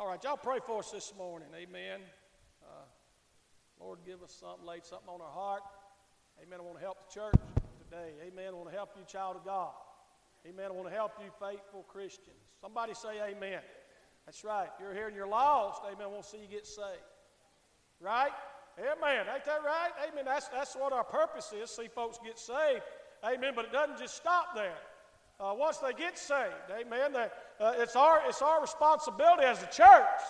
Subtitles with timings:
[0.00, 1.48] All right, y'all pray for us this morning.
[1.54, 2.00] Amen.
[2.64, 2.88] Uh,
[3.78, 5.60] Lord, give us something, lay something on our heart.
[6.42, 6.58] Amen.
[6.58, 7.36] I want to help the church
[7.84, 8.16] today.
[8.26, 8.46] Amen.
[8.48, 9.76] I want to help you, child of God.
[10.48, 10.68] Amen.
[10.70, 12.40] I want to help you, faithful Christians.
[12.62, 13.60] Somebody say amen.
[14.24, 14.70] That's right.
[14.80, 15.82] You're here and you're lost.
[15.84, 16.00] Amen.
[16.00, 17.04] I want to see you get saved.
[18.00, 18.32] Right?
[18.78, 19.26] Amen.
[19.28, 19.92] Ain't that right?
[20.10, 20.24] Amen.
[20.24, 22.88] That's, that's what our purpose is, see folks get saved.
[23.22, 23.52] Amen.
[23.54, 24.80] But it doesn't just stop there.
[25.40, 27.26] Uh, once they get saved, amen, they,
[27.64, 30.20] uh, it's, our, it's our responsibility as a church.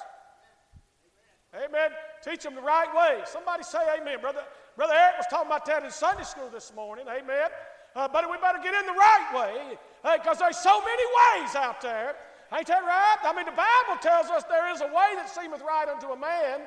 [1.53, 1.91] Amen.
[2.23, 3.23] Teach them the right way.
[3.27, 4.21] Somebody say amen.
[4.21, 4.45] Brother,
[4.77, 7.07] Brother Eric was talking about that in Sunday school this morning.
[7.09, 7.51] Amen.
[7.97, 9.79] Uh, but we better get in the right way
[10.15, 11.03] because there's so many
[11.43, 12.15] ways out there.
[12.57, 13.19] Ain't that right?
[13.25, 16.17] I mean, the Bible tells us there is a way that seemeth right unto a
[16.17, 16.61] man,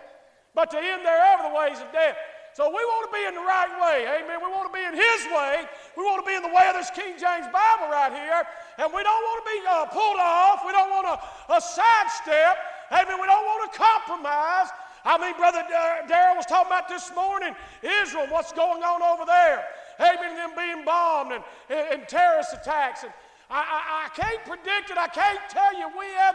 [0.54, 2.18] but the end thereof are the ways of death.
[2.54, 4.06] So we want to be in the right way.
[4.06, 4.38] Amen.
[4.38, 5.66] We want to be in His way.
[5.98, 8.46] We want to be in the way of this King James Bible right here.
[8.78, 10.62] And we don't want to be uh, pulled off.
[10.62, 11.18] We don't want to
[11.50, 12.62] uh, sidestep.
[12.94, 13.18] Amen.
[13.18, 14.70] We don't want to compromise.
[15.02, 15.66] I mean, Brother
[16.06, 19.66] Darrell was talking about this morning Israel, what's going on over there.
[19.98, 20.38] Amen.
[20.38, 23.02] Them being bombed and, and, and terrorist attacks.
[23.02, 23.12] And
[23.50, 24.98] I, I, I can't predict it.
[25.02, 26.34] I can't tell you when.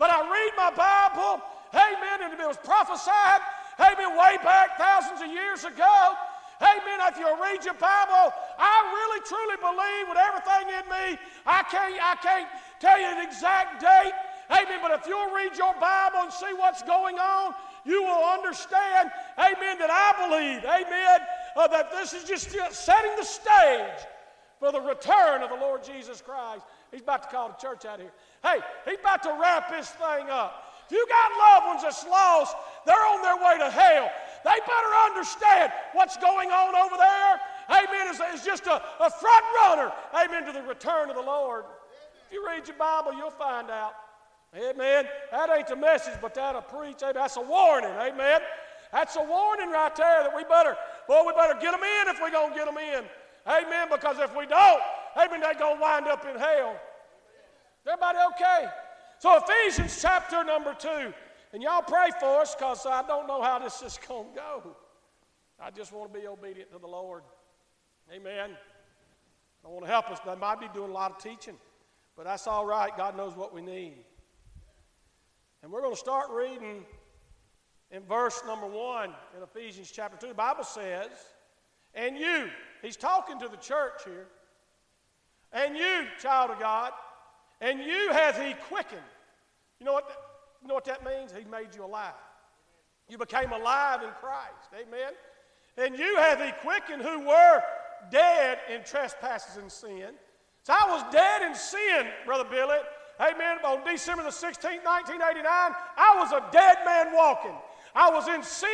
[0.00, 1.44] But I read my Bible.
[1.76, 2.24] Amen.
[2.24, 3.44] And it was prophesied
[3.80, 4.16] Amen.
[4.16, 6.14] Way back thousands of years ago.
[6.60, 6.98] Amen.
[7.06, 11.18] If you read your Bible, I really truly believe with everything in me.
[11.46, 12.48] I can't, I can't
[12.80, 14.12] tell you an exact date.
[14.50, 14.80] Amen.
[14.82, 17.54] But if you'll read your Bible and see what's going on,
[17.84, 21.20] you will understand, amen, that I believe, amen,
[21.56, 24.06] uh, that this is just setting the stage
[24.58, 26.64] for the return of the Lord Jesus Christ.
[26.90, 28.10] He's about to call the church out here.
[28.42, 30.64] Hey, he's about to wrap this thing up.
[30.88, 34.10] If you got loved ones that's lost, they're on their way to hell.
[34.42, 37.40] They better understand what's going on over there.
[37.68, 38.16] Amen.
[38.32, 39.92] It's, just a, a front runner.
[40.14, 40.46] Amen.
[40.46, 41.64] To the return of the Lord.
[42.26, 43.92] If you read your Bible, you'll find out.
[44.56, 45.04] Amen.
[45.30, 47.02] That ain't the message, but that'll preach.
[47.02, 47.16] Amen.
[47.16, 47.90] That's a warning.
[47.90, 48.40] Amen.
[48.90, 50.74] That's a warning right there that we better,
[51.06, 53.04] boy, we better get them in if we're going to get them in.
[53.46, 53.88] Amen.
[53.90, 54.80] Because if we don't,
[55.20, 56.80] amen, they're going to wind up in hell.
[57.84, 58.70] Is everybody okay?
[59.18, 61.12] So, Ephesians chapter number two.
[61.52, 64.76] And y'all pray for us because I don't know how this is going to go.
[65.58, 67.22] I just want to be obedient to the Lord.
[68.14, 68.50] Amen.
[69.64, 71.56] I want to help us, I might be doing a lot of teaching.
[72.16, 72.94] But that's all right.
[72.96, 73.94] God knows what we need.
[75.62, 76.84] And we're going to start reading
[77.90, 80.28] in verse number one in Ephesians chapter 2.
[80.28, 81.08] The Bible says,
[81.94, 82.50] And you,
[82.82, 84.26] he's talking to the church here,
[85.52, 86.92] and you, child of God,
[87.60, 89.00] and you hath he quickened.
[89.80, 90.10] You know what,
[90.62, 91.32] you know what that means?
[91.32, 92.12] He made you alive.
[93.08, 94.70] You became alive in Christ.
[94.74, 95.12] Amen.
[95.76, 97.62] And you hath he quickened who were
[98.10, 100.10] dead in trespasses and sin.
[100.62, 102.78] So I was dead in sin, Brother Billy.
[103.20, 103.58] Amen.
[103.64, 107.54] On December the 16th, 1989, I was a dead man walking.
[107.94, 108.68] I was in sin.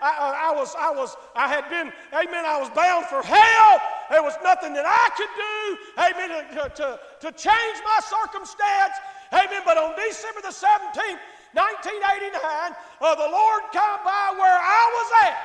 [0.00, 3.80] I, I, was, I, was, I had been, amen, I was bound for hell.
[4.12, 5.56] There was nothing that I could do,
[5.96, 9.00] amen, to, to, to change my circumstance.
[9.32, 9.64] Amen.
[9.64, 11.16] But on December the 17th,
[11.56, 15.38] 1989, uh, the Lord came by where I was at.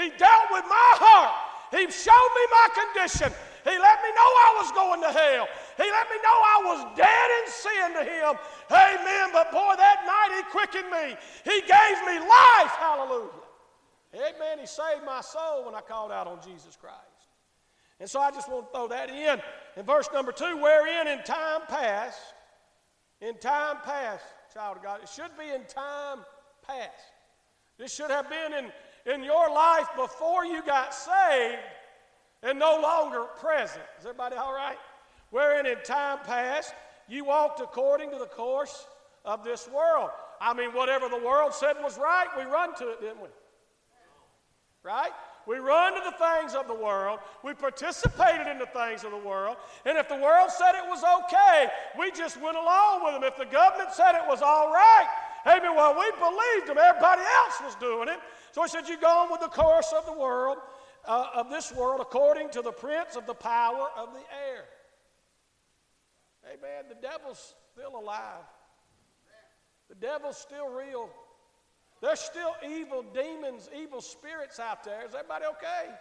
[0.00, 1.36] He dealt with my heart.
[1.76, 3.28] He showed me my condition.
[3.68, 5.44] He let me know I was going to hell.
[5.76, 8.32] He let me know I was dead in sin to Him.
[8.72, 9.28] Amen.
[9.36, 11.20] But boy, that night He quickened me.
[11.44, 12.72] He gave me life.
[12.80, 13.44] Hallelujah.
[14.16, 14.64] Amen.
[14.64, 17.05] He saved my soul when I called out on Jesus Christ.
[17.98, 19.40] And so I just want to throw that in.
[19.76, 22.18] In verse number two, wherein in time past,
[23.20, 26.18] in time past, child of God, it should be in time
[26.66, 26.90] past.
[27.78, 28.72] This should have been in,
[29.12, 31.62] in your life before you got saved
[32.42, 33.84] and no longer present.
[33.98, 34.78] Is everybody all right?
[35.30, 36.74] Wherein in time past
[37.08, 38.86] you walked according to the course
[39.24, 40.10] of this world.
[40.40, 43.28] I mean, whatever the world said was right, we run to it, didn't we?
[44.82, 45.10] Right?
[45.46, 47.20] We run to the things of the world.
[47.44, 49.56] We participated in the things of the world.
[49.84, 53.22] And if the world said it was okay, we just went along with them.
[53.22, 55.06] If the government said it was all right,
[55.46, 56.78] amen, well, we believed them.
[56.78, 58.18] Everybody else was doing it.
[58.50, 60.58] So he said, You go on with the course of the world,
[61.04, 64.64] uh, of this world, according to the prince of the power of the air.
[66.44, 66.86] Amen.
[66.88, 68.42] The devil's still alive,
[69.88, 71.08] the devil's still real.
[72.02, 75.06] There's still evil demons, evil spirits out there.
[75.06, 75.94] Is everybody okay?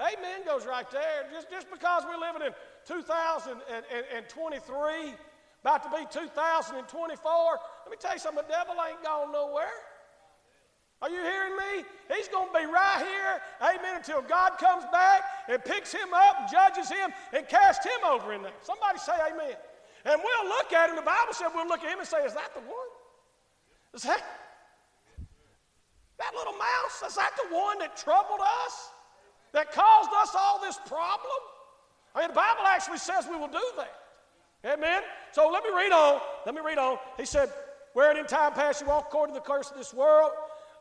[0.00, 1.26] Amen goes right there.
[1.32, 2.52] Just, just because we're living in
[2.86, 5.14] 2023,
[5.60, 9.66] about to be 2024, let me tell you something, the devil ain't gone nowhere.
[11.02, 11.84] Are you hearing me?
[12.14, 16.50] He's going to be right here, amen, until God comes back and picks him up
[16.50, 18.52] judges him and casts him over in there.
[18.62, 19.54] Somebody say amen.
[20.04, 20.96] And we'll look at him.
[20.96, 22.88] The Bible said we'll look at him and say, Is that the one?
[23.94, 24.22] Is that,
[26.18, 28.90] that little mouse, is that the one that troubled us?
[29.52, 31.40] That caused us all this problem?
[32.14, 33.94] I mean, the Bible actually says we will do that.
[34.74, 35.02] Amen?
[35.32, 36.20] So let me read on.
[36.44, 36.98] Let me read on.
[37.16, 37.50] He said,
[37.94, 40.32] Wherein in time past you walk according to the curse of this world,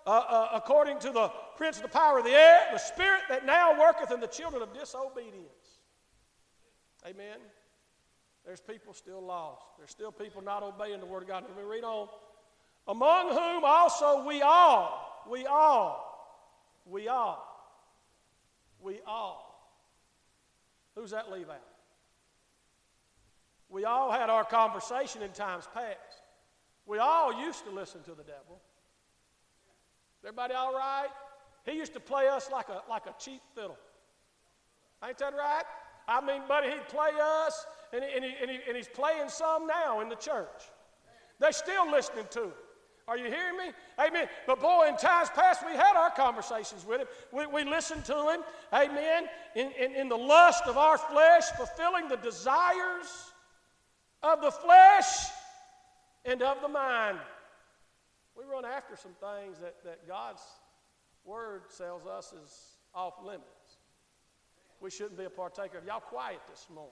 [0.05, 3.45] uh, uh, according to the prince of the power of the air, the spirit that
[3.45, 5.79] now worketh in the children of disobedience.
[7.05, 7.37] Amen?
[8.45, 9.63] There's people still lost.
[9.77, 11.43] There's still people not obeying the word of God.
[11.47, 12.07] Let me read on.
[12.87, 16.39] Among whom also we all, we all,
[16.85, 17.43] we all,
[18.81, 19.47] we all.
[20.95, 21.61] Who's that leave out?
[23.69, 26.23] We all had our conversation in times past.
[26.85, 28.61] We all used to listen to the devil.
[30.23, 31.09] Everybody all right?
[31.65, 33.77] He used to play us like a, like a cheap fiddle.
[35.05, 35.63] Ain't that right?
[36.07, 39.27] I mean, buddy, he'd play us, and, he, and, he, and, he, and he's playing
[39.27, 40.47] some now in the church.
[41.39, 42.51] They're still listening to him.
[43.07, 43.71] Are you hearing me?
[43.99, 44.27] Amen.
[44.45, 47.07] But boy, in times past, we had our conversations with him.
[47.31, 48.41] We, we listened to him.
[48.73, 49.29] Amen.
[49.55, 53.31] In, in, in the lust of our flesh, fulfilling the desires
[54.23, 55.29] of the flesh
[56.25, 57.17] and of the mind.
[58.37, 60.41] We run after some things that, that God's
[61.23, 63.77] word tells us is off limits.
[64.81, 65.85] We shouldn't be a partaker of.
[65.85, 66.91] Y'all quiet this morning.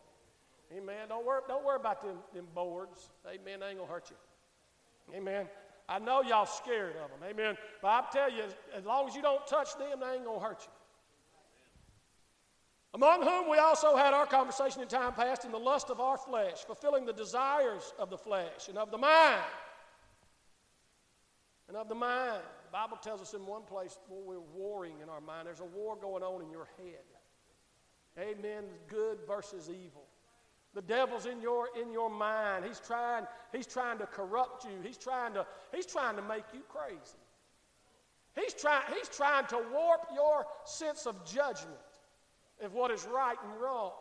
[0.75, 1.09] Amen.
[1.09, 3.09] Don't worry, don't worry about them, them boards.
[3.27, 3.59] Amen.
[3.59, 5.15] They ain't gonna hurt you.
[5.15, 5.47] Amen.
[5.87, 7.29] I know y'all scared of them.
[7.29, 7.57] Amen.
[7.81, 8.43] But I tell you,
[8.75, 10.71] as long as you don't touch them, they ain't gonna hurt you.
[12.95, 16.17] Among whom we also had our conversation in time past in the lust of our
[16.17, 19.43] flesh, fulfilling the desires of the flesh and of the mind.
[21.67, 22.41] And of the mind.
[22.63, 25.47] The Bible tells us in one place where we're warring in our mind.
[25.47, 27.03] There's a war going on in your head.
[28.17, 28.63] Amen.
[28.87, 30.05] Good versus evil.
[30.75, 32.65] The devil's in your, in your mind.
[32.65, 34.71] He's trying, he's trying to corrupt you.
[34.83, 36.99] He's trying to, he's trying to make you crazy.
[38.35, 41.77] He's, try, he's trying to warp your sense of judgment
[42.61, 43.93] of what is right and wrong.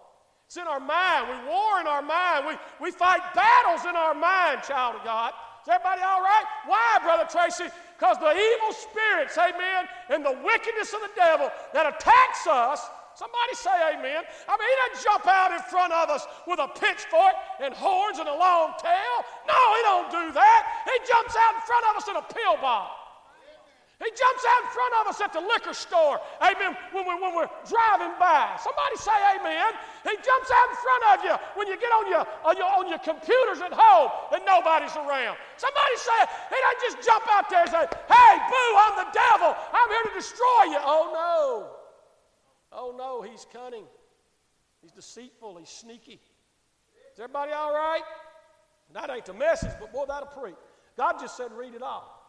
[0.47, 1.29] It's in our mind.
[1.29, 2.47] We war in our mind.
[2.49, 5.33] We, we fight battles in our mind, child of God.
[5.63, 6.45] Is everybody all right?
[6.67, 7.73] Why, Brother Tracy?
[7.97, 12.85] Because the evil spirits, amen, and the wickedness of the devil that attacks us.
[13.15, 14.27] Somebody say amen.
[14.51, 18.19] I mean, he doesn't jump out in front of us with a pitchfork and horns
[18.19, 19.17] and a long tail.
[19.47, 20.61] No, he don't do that.
[20.83, 22.91] He jumps out in front of us in a pill bomb.
[24.03, 27.31] He jumps out in front of us at the liquor store, amen, when we're, when
[27.31, 28.59] we're driving by.
[28.59, 29.71] Somebody say amen.
[30.03, 32.85] He jumps out in front of you when you get on your, on your, on
[32.91, 35.39] your computers at home and nobody's around.
[35.55, 36.21] Somebody say,
[36.51, 39.55] he doesn't just jump out there and say, hey, boo, I'm the devil.
[39.55, 40.81] I'm here to destroy you.
[40.83, 41.84] Oh, no.
[42.75, 43.85] Oh, no, he's cunning.
[44.83, 45.57] He's deceitful.
[45.57, 46.21] He's sneaky.
[47.13, 48.03] Is everybody all right?
[48.93, 50.57] That ain't the message, but boy, that'll preach.
[50.97, 52.21] God just said, read it all.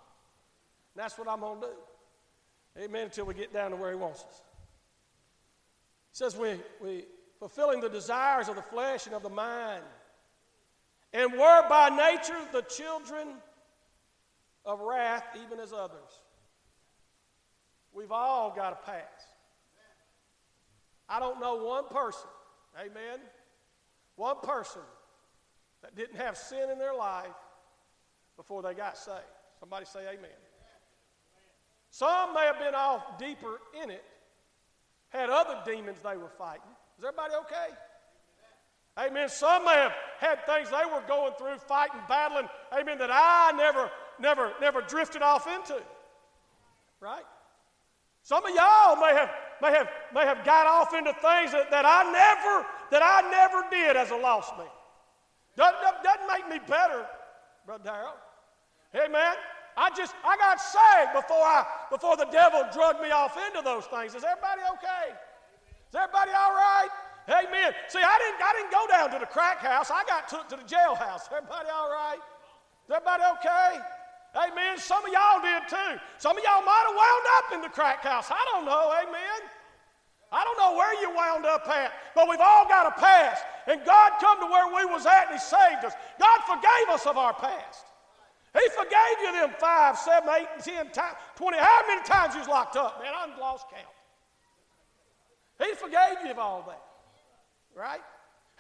[0.96, 2.84] And that's what I'm going to do.
[2.84, 3.06] Amen.
[3.06, 4.42] Until we get down to where He wants us.
[6.12, 7.06] He says, we, we
[7.40, 9.84] fulfilling the desires of the flesh and of the mind,
[11.14, 13.28] and were by nature the children
[14.66, 16.22] of wrath, even as others.
[17.94, 19.35] We've all got a past.
[21.08, 22.30] I don't know one person,
[22.80, 23.20] amen,
[24.16, 24.82] one person
[25.82, 27.28] that didn't have sin in their life
[28.38, 29.20] before they got saved.
[29.60, 30.32] Somebody say amen.
[31.92, 34.04] Some may have been off deeper in it,
[35.10, 36.62] had other demons they were fighting.
[36.98, 37.76] Is everybody okay?
[38.98, 39.30] Amen.
[39.30, 42.48] Some may have had things they were going through, fighting, battling,
[42.78, 45.82] amen, that I never, never, never drifted off into.
[47.02, 47.26] Right?
[48.24, 49.30] Some of y'all may have,
[49.62, 53.64] may have, may have got off into things that, that I never, that I never
[53.70, 54.68] did as a lost man.
[55.56, 57.06] Doesn't, doesn't make me better,
[57.66, 58.18] Brother Darrell.
[58.92, 59.36] Hey, Amen.
[59.78, 63.86] I just, I got saved before, I, before the devil drugged me off into those
[63.92, 64.16] things.
[64.16, 65.12] Is everybody okay?
[65.92, 66.88] Is everybody all right?
[67.28, 67.74] Amen.
[67.90, 69.92] See, I didn't, I didn't go down to the crack house.
[69.92, 71.28] I got took to the jailhouse.
[71.28, 72.20] Everybody all right?
[72.88, 73.84] Is everybody okay?
[74.36, 74.78] Amen.
[74.78, 76.00] Some of y'all did too.
[76.20, 78.30] Some of y'all might have wound up in the crack house.
[78.30, 78.92] I don't know.
[78.92, 79.50] Amen.
[80.32, 83.44] I don't know where you wound up at, but we've all got a past.
[83.68, 85.94] And God come to where we was at and He saved us.
[86.20, 87.86] God forgave us of our past.
[88.54, 92.50] He forgave you them five, seven, eight, ten times, twenty, how many times you was
[92.50, 93.12] locked up, man?
[93.14, 93.84] I lost count.
[95.60, 96.82] He forgave you of all that.
[97.78, 98.02] Right?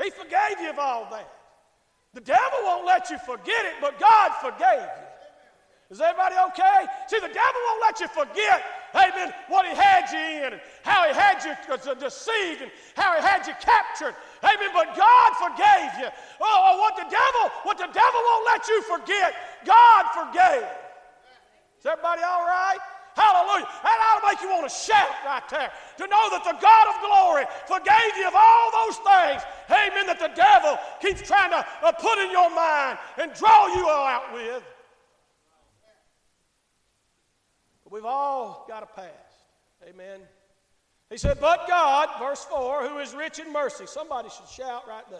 [0.01, 1.29] He forgave you of all that.
[2.13, 5.04] The devil won't let you forget it, but God forgave you.
[5.91, 6.89] Is everybody okay?
[7.05, 8.65] See, the devil won't let you forget,
[8.95, 11.53] amen, what he had you in and how he had you
[11.93, 14.17] deceived and how he had you captured.
[14.41, 14.73] Amen.
[14.73, 16.09] But God forgave you.
[16.41, 20.65] Oh, oh, what the devil, what the devil won't let you forget, God forgave.
[21.77, 22.81] Is everybody all right?
[23.13, 23.69] Hallelujah.
[23.85, 25.71] That ought to make you want to shout right there.
[26.01, 30.17] To know that the God of glory forgave you of all those things, amen, that
[30.17, 34.33] the devil keeps trying to uh, put in your mind and draw you all out
[34.33, 34.65] with.
[37.85, 39.13] But we've all got a past.
[39.87, 40.19] Amen.
[41.09, 43.85] He said, But God, verse 4, who is rich in mercy.
[43.85, 45.19] Somebody should shout right there.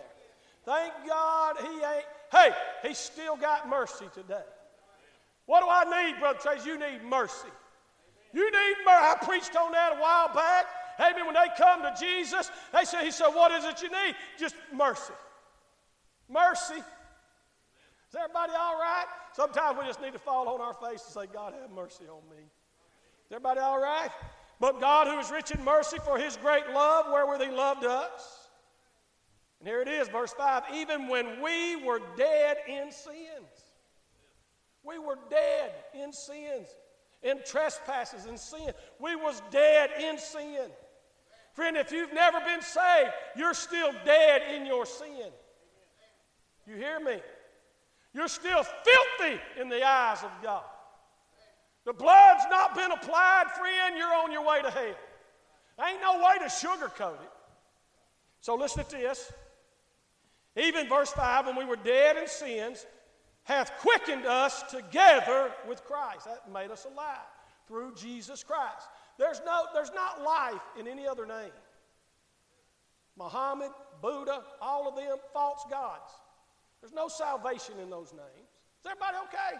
[0.65, 2.49] Thank God he ain't, hey,
[2.81, 4.43] he's still got mercy today.
[5.45, 6.65] What do I need, Brother Trace?
[6.65, 7.49] You need mercy.
[8.33, 8.99] You need mercy.
[8.99, 10.65] I preached on that a while back.
[10.99, 11.25] Amen.
[11.25, 14.15] When they come to Jesus, they say, He said, What is it you need?
[14.39, 15.13] Just mercy.
[16.27, 16.75] Mercy.
[18.09, 19.05] Is everybody all right?
[19.35, 22.21] Sometimes we just need to fall on our face and say, God, have mercy on
[22.29, 22.41] me.
[22.43, 24.09] Is everybody all right?
[24.61, 28.47] But God, who is rich in mercy for his great love, wherewith he loved us.
[29.59, 33.73] And here it is, verse 5 even when we were dead in sins.
[34.83, 36.69] We were dead in sins,
[37.21, 38.71] in trespasses and sin.
[38.99, 40.69] We was dead in sin.
[41.51, 45.31] Friend, if you've never been saved, you're still dead in your sin.
[46.65, 47.17] You hear me?
[48.15, 50.63] You're still filthy in the eyes of God.
[51.85, 54.95] The blood's not been applied, friend, you're on your way to hell.
[55.85, 57.31] Ain't no way to sugarcoat it.
[58.39, 59.33] So listen to this.
[60.55, 62.85] Even verse 5 when we were dead in sins,
[63.43, 66.25] hath quickened us together with Christ.
[66.25, 67.17] That made us alive
[67.67, 68.87] through Jesus Christ.
[69.19, 71.51] There's, no, there's not life in any other name.
[73.17, 76.13] Muhammad, Buddha, all of them, false gods.
[76.85, 78.49] There's no salvation in those names.
[78.79, 79.59] Is everybody okay?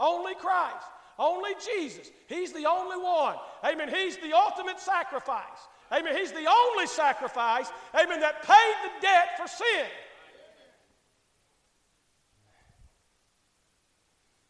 [0.00, 0.84] Only Christ.
[1.16, 2.10] Only Jesus.
[2.26, 3.36] He's the only one.
[3.64, 3.88] Amen.
[3.88, 5.68] He's the ultimate sacrifice.
[5.92, 6.16] Amen.
[6.16, 9.86] He's the only sacrifice, amen, that paid the debt for sin.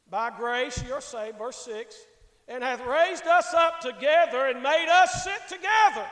[0.08, 1.96] By grace you're saved, verse 6,
[2.48, 6.06] and hath raised us up together and made us sit together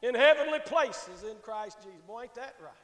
[0.00, 2.00] in heavenly places in Christ Jesus.
[2.06, 2.81] Boy, ain't that right?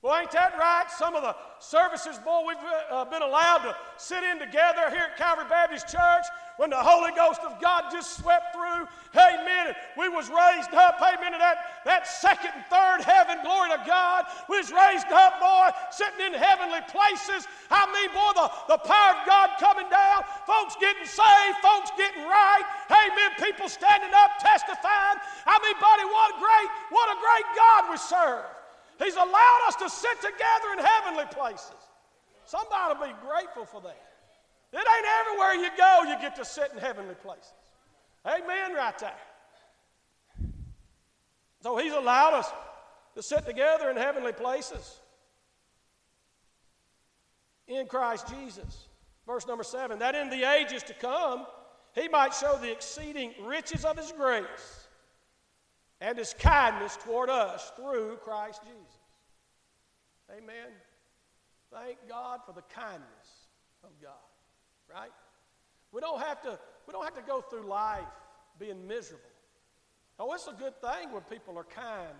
[0.00, 0.88] Boy, ain't that right?
[0.96, 5.20] Some of the services, boy, we've uh, been allowed to sit in together here at
[5.20, 6.24] Calvary Baptist Church
[6.56, 8.88] when the Holy Ghost of God just swept through.
[9.12, 9.76] Amen.
[10.00, 14.24] We was raised up, amen, to that, that second and third heaven, glory to God.
[14.48, 17.44] We was raised up, boy, sitting in heavenly places.
[17.68, 22.24] I mean, boy, the, the power of God coming down, folks getting saved, folks getting
[22.24, 22.64] right.
[22.88, 23.36] Amen.
[23.36, 25.20] People standing up, testifying.
[25.44, 28.59] I mean, buddy, what a great, what a great God we serve.
[29.02, 31.72] He's allowed us to sit together in heavenly places.
[32.44, 34.10] Somebody be grateful for that.
[34.72, 37.52] It ain't everywhere you go you get to sit in heavenly places.
[38.26, 39.12] Amen, right there.
[41.62, 42.50] So He's allowed us
[43.14, 45.00] to sit together in heavenly places
[47.66, 48.86] in Christ Jesus.
[49.26, 51.46] Verse number seven that in the ages to come
[51.94, 54.79] He might show the exceeding riches of His grace
[56.00, 58.98] and his kindness toward us through Christ Jesus.
[60.30, 60.72] Amen.
[61.72, 63.48] Thank God for the kindness
[63.84, 64.12] of God.
[64.92, 65.10] Right?
[65.92, 68.00] We don't have to, we don't have to go through life
[68.58, 69.24] being miserable.
[70.18, 72.14] Oh, it's a good thing when people are kind.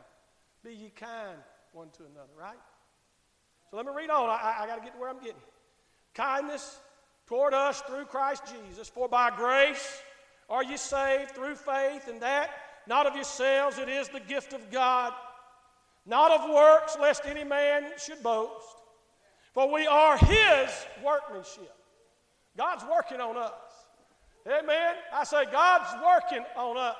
[0.64, 1.38] Be ye kind
[1.72, 2.58] one to another, right?
[3.70, 4.28] So let me read on.
[4.28, 5.34] I, I got to get to where I'm getting.
[6.14, 6.80] Kindness
[7.26, 8.88] toward us through Christ Jesus.
[8.88, 10.02] For by grace
[10.49, 12.50] are ye saved through faith, and that
[12.90, 15.12] not of yourselves, it is the gift of God,
[16.04, 18.66] not of works, lest any man should boast.
[19.54, 20.70] For we are his
[21.04, 21.73] workmanship.
[22.59, 23.52] God's working on us.
[24.44, 24.97] Amen.
[25.14, 26.97] I say, God's working on us.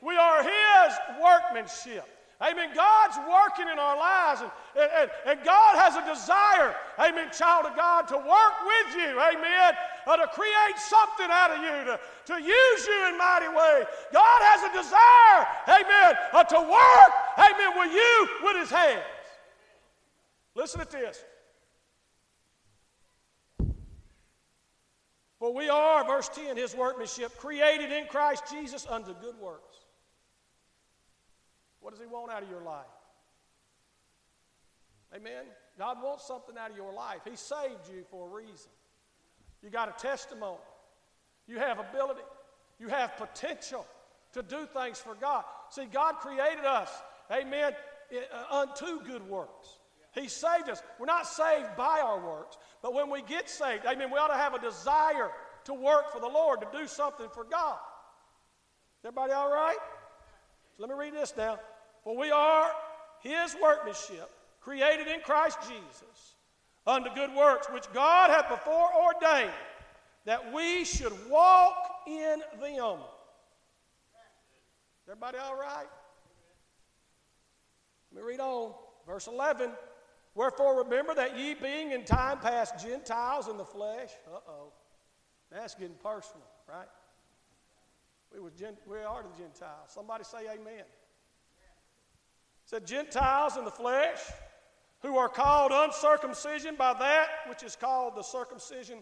[0.00, 2.08] We are his workmanship.
[2.40, 2.70] Amen.
[2.72, 7.74] God's working in our lives, and, and, and God has a desire, amen, child of
[7.74, 9.74] God, to work with you, amen,
[10.06, 13.86] uh, to create something out of you, to, to use you in mighty ways.
[14.12, 19.02] God has a desire, amen, uh, to work, amen, with you with his hands.
[20.54, 21.24] Listen to this.
[25.40, 29.67] For we are, verse 10, his workmanship, created in Christ Jesus unto good works
[31.88, 32.84] what does He want out of your life?
[35.16, 35.44] Amen?
[35.78, 37.20] God wants something out of your life.
[37.24, 38.70] He saved you for a reason.
[39.62, 40.58] You got a testimony.
[41.46, 42.20] You have ability.
[42.78, 43.86] You have potential
[44.34, 45.44] to do things for God.
[45.70, 46.90] See, God created us,
[47.32, 47.72] amen,
[48.12, 49.78] uh, unto good works.
[50.12, 50.82] He saved us.
[50.98, 54.34] We're not saved by our works, but when we get saved, amen, we ought to
[54.34, 55.30] have a desire
[55.64, 57.78] to work for the Lord, to do something for God.
[59.02, 59.78] Everybody all right?
[60.76, 61.58] So let me read this now.
[62.08, 62.70] For we are
[63.20, 64.30] his workmanship,
[64.62, 66.36] created in Christ Jesus,
[66.86, 69.52] unto good works, which God hath before ordained
[70.24, 71.74] that we should walk
[72.06, 72.96] in them.
[75.06, 75.86] Everybody all right?
[78.14, 78.72] Let me read on.
[79.06, 79.70] Verse 11.
[80.34, 84.12] Wherefore remember that ye being in time past Gentiles in the flesh.
[84.26, 84.72] Uh oh.
[85.52, 86.88] That's getting personal, right?
[88.32, 89.88] We, gen- we are the Gentiles.
[89.88, 90.84] Somebody say amen.
[92.68, 94.18] Said Gentiles in the flesh,
[95.00, 98.98] who are called uncircumcision by that which is called the circumcision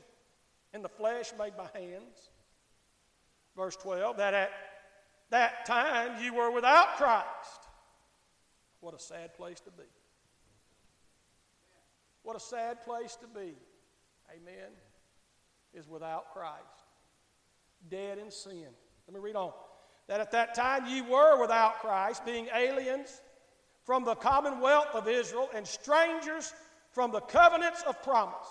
[0.72, 2.30] in the flesh made by hands.
[3.56, 4.50] Verse 12, that at
[5.30, 7.26] that time you were without Christ.
[8.78, 9.82] What a sad place to be.
[12.22, 13.54] What a sad place to be.
[14.30, 14.70] Amen.
[15.74, 16.84] Is without Christ.
[17.88, 18.68] Dead in sin.
[19.08, 19.52] Let me read on.
[20.06, 23.22] That at that time ye were without Christ, being aliens
[23.86, 26.52] from the commonwealth of Israel and strangers
[26.92, 28.46] from the covenants of promise,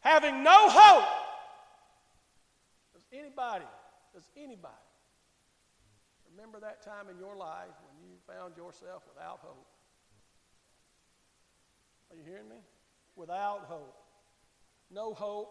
[0.00, 1.08] having no hope.
[2.92, 3.64] Does anybody,
[4.12, 4.74] does anybody
[6.30, 9.66] remember that time in your life when you found yourself without hope?
[12.10, 12.56] Are you hearing me?
[13.16, 13.96] without hope.
[14.90, 15.50] No hope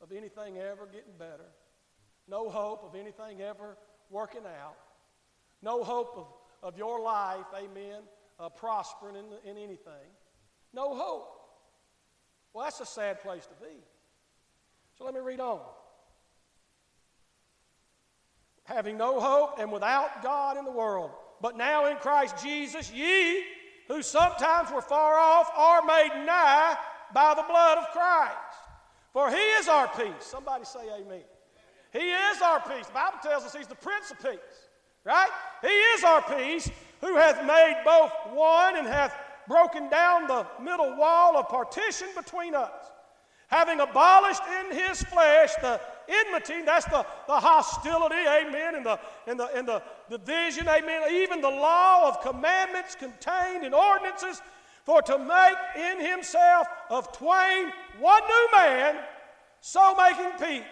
[0.00, 1.50] of anything ever getting better.
[2.28, 3.76] No hope of anything ever
[4.08, 4.76] working out.
[5.62, 6.26] No hope of,
[6.62, 8.02] of your life, amen,
[8.38, 10.08] uh, prospering in, in anything.
[10.72, 11.32] No hope.
[12.52, 13.72] Well, that's a sad place to be.
[14.96, 15.60] So let me read on.
[18.64, 23.44] Having no hope and without God in the world, but now in Christ Jesus, ye
[23.88, 26.76] who sometimes were far off are made nigh
[27.14, 28.34] by the blood of Christ.
[29.12, 30.10] For he is our peace.
[30.20, 31.22] Somebody say amen.
[31.92, 32.86] He is our peace.
[32.86, 34.68] The Bible tells us he's the Prince of Peace,
[35.04, 35.30] right?
[35.62, 39.14] He is our peace who hath made both one and hath
[39.48, 42.70] broken down the middle wall of partition between us,
[43.48, 49.38] having abolished in his flesh the enmity, that's the, the hostility, amen, and the, and,
[49.38, 54.40] the, and the division, amen, even the law of commandments contained in ordinances,
[54.84, 58.96] for to make in himself of twain one new man,
[59.60, 60.62] so making peace,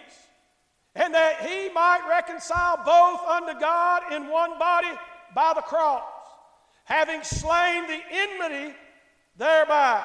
[0.95, 4.91] and that he might reconcile both unto God in one body
[5.35, 6.03] by the cross,
[6.85, 8.75] having slain the enmity
[9.37, 10.05] thereby,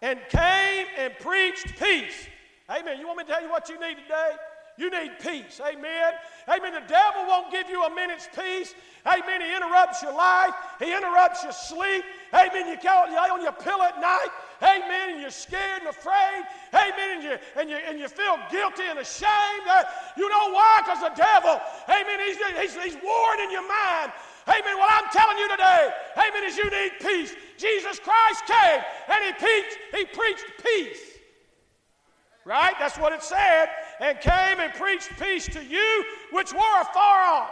[0.00, 2.26] and came and preached peace.
[2.70, 2.98] Amen.
[2.98, 4.32] You want me to tell you what you need today?
[4.78, 5.60] You need peace.
[5.60, 6.12] Amen.
[6.48, 6.72] Amen.
[6.72, 8.74] The devil won't give you a minute's peace.
[9.06, 9.42] Amen.
[9.42, 10.54] He interrupts your life.
[10.78, 12.04] He interrupts your sleep.
[12.32, 12.66] Amen.
[12.66, 14.30] You lay on your pillow at night.
[14.62, 15.10] Amen.
[15.10, 16.44] And you're scared and afraid.
[16.72, 17.16] Amen.
[17.16, 19.66] And you, and you, and you feel guilty and ashamed.
[19.68, 19.84] Uh,
[20.16, 20.80] you know why?
[20.84, 24.12] Because the devil, amen, he's, he's, he's warring in your mind.
[24.48, 24.78] Amen.
[24.78, 27.34] What I'm telling you today, amen, is you need peace.
[27.56, 31.00] Jesus Christ came and he preached, he preached peace.
[32.44, 32.74] Right?
[32.78, 33.66] That's what it said.
[34.00, 37.50] And came and preached peace to you which were afar off.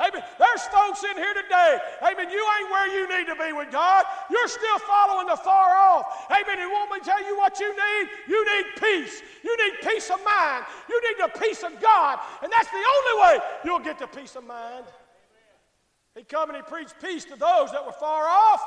[0.00, 0.24] Amen.
[0.38, 1.78] There's folks in here today.
[2.02, 2.30] Amen.
[2.30, 4.06] You ain't where you need to be with God.
[4.30, 6.26] You're still following the far off.
[6.30, 6.58] Amen.
[6.58, 8.08] And want me tell you what you need?
[8.26, 9.20] You need peace.
[9.44, 10.64] You need peace of mind.
[10.88, 12.18] You need the peace of God.
[12.42, 14.86] And that's the only way you'll get the peace of mind.
[16.20, 18.60] He come and he preached peace to those that were far off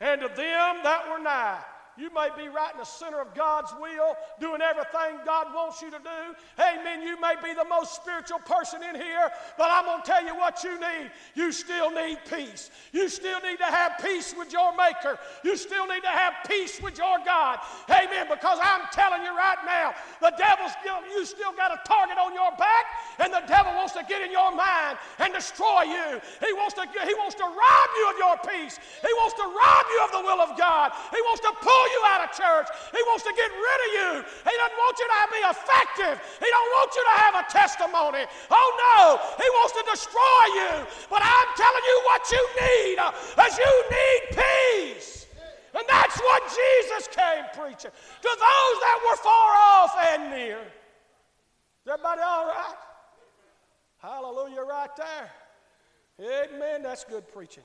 [0.00, 0.36] and to them
[0.84, 1.58] that were nigh.
[1.98, 5.90] You may be right in the center of God's will, doing everything God wants you
[5.90, 6.62] to do.
[6.62, 7.02] Amen.
[7.02, 10.36] You may be the most spiritual person in here, but I'm going to tell you
[10.36, 11.10] what you need.
[11.34, 12.70] You still need peace.
[12.92, 15.18] You still need to have peace with your Maker.
[15.42, 17.58] You still need to have peace with your God.
[17.90, 18.28] Amen.
[18.30, 20.70] Because I'm telling you right now, the devil's
[21.12, 22.86] you still got a target on your back,
[23.18, 23.57] and the devil
[23.98, 26.22] to get in your mind and destroy you.
[26.38, 28.78] He wants to, he wants to rob you of your peace.
[29.02, 30.94] He wants to rob you of the will of God.
[31.10, 32.70] He wants to pull you out of church.
[32.94, 34.10] He wants to get rid of you.
[34.46, 36.14] He doesn't want you to be effective.
[36.38, 38.24] He don't want you to have a testimony.
[38.50, 40.72] Oh no, he wants to destroy you.
[41.10, 45.26] But I'm telling you what you need uh, is you need peace.
[45.74, 50.58] And that's what Jesus came preaching to those that were far off and near.
[50.58, 52.87] Is everybody all right?
[53.98, 55.30] Hallelujah, right there.
[56.20, 56.82] Amen.
[56.82, 57.64] That's good preaching.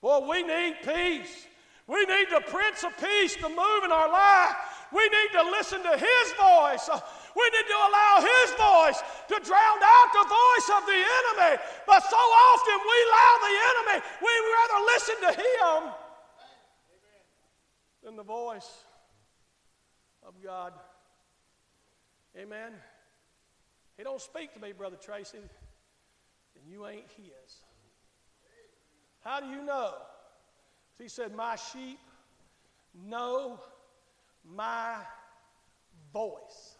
[0.00, 1.46] Boy, we need peace.
[1.86, 4.54] We need the Prince of Peace to move in our life.
[4.92, 6.88] We need to listen to His voice.
[7.34, 11.62] We need to allow His voice to drown out the voice of the enemy.
[11.86, 15.92] But so often we allow the enemy, we rather listen to Him
[18.04, 18.70] than the voice
[20.26, 20.72] of God.
[22.36, 22.72] Amen.
[24.02, 27.62] He don't speak to me, Brother Tracy, and you ain't His.
[29.20, 29.94] How do you know?
[30.98, 32.00] He said, My sheep
[32.92, 33.60] know
[34.44, 34.96] my
[36.12, 36.78] voice.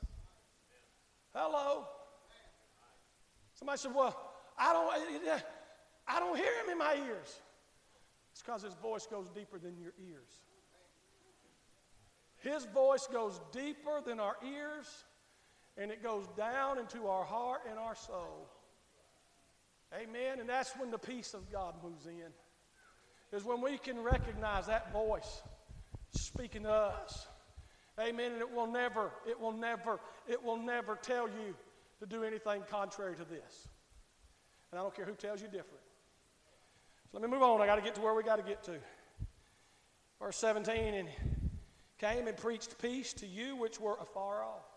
[1.32, 1.86] Hello.
[3.54, 4.20] Somebody said, Well,
[4.58, 5.42] I don't,
[6.08, 7.40] I don't hear him in my ears.
[8.32, 10.40] It's because his voice goes deeper than your ears.
[12.38, 15.04] His voice goes deeper than our ears,
[15.76, 18.48] and it goes down into our heart and our soul.
[19.94, 20.40] Amen.
[20.40, 22.32] And that's when the peace of God moves in.
[23.36, 25.42] Is when we can recognize that voice
[26.10, 27.26] speaking to us.
[27.98, 28.32] Amen.
[28.32, 31.54] And it will never, it will never, it will never tell you
[32.00, 33.68] to do anything contrary to this.
[34.70, 35.82] And I don't care who tells you different.
[37.10, 37.60] So let me move on.
[37.60, 38.78] I got to get to where we got to get to.
[40.18, 41.08] Verse 17, and
[41.98, 44.71] came and preached peace to you which were afar off.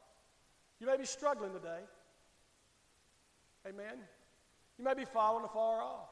[0.80, 1.82] You may be struggling today.
[3.68, 3.98] Amen.
[4.78, 6.10] You may be falling afar off.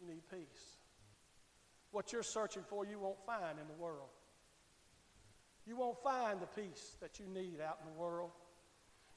[0.00, 0.78] You need peace.
[1.90, 4.08] What you're searching for, you won't find in the world.
[5.66, 8.30] You won't find the peace that you need out in the world.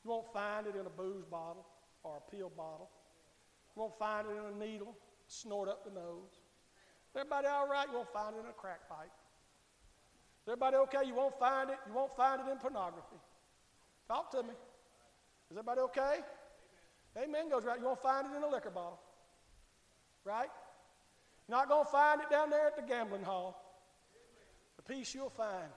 [0.03, 1.65] You won't find it in a booze bottle
[2.03, 2.89] or a pill bottle.
[3.75, 4.95] You won't find it in a needle,
[5.27, 6.41] snort up the nose.
[7.15, 7.87] Everybody all right?
[7.87, 9.11] You won't find it in a crack pipe.
[10.43, 11.07] Is everybody okay?
[11.07, 11.77] You won't find it.
[11.87, 13.15] You won't find it in pornography.
[14.09, 14.49] Talk to me.
[15.49, 16.19] Is everybody okay?
[17.17, 17.49] Amen.
[17.49, 17.79] Goes right.
[17.79, 18.99] You won't find it in a liquor bottle.
[20.25, 20.49] Right?
[21.47, 23.57] You're not going to find it down there at the gambling hall.
[24.75, 25.69] The peace you'll find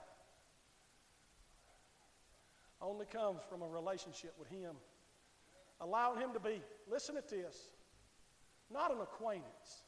[2.81, 4.75] only comes from a relationship with Him.
[5.79, 7.69] Allowing Him to be, listen to this,
[8.71, 9.83] not an acquaintance.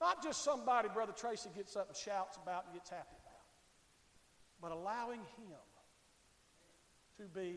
[0.00, 3.42] Not just somebody Brother Tracy gets up and shouts about and gets happy about,
[4.60, 5.58] but allowing Him
[7.18, 7.56] to be,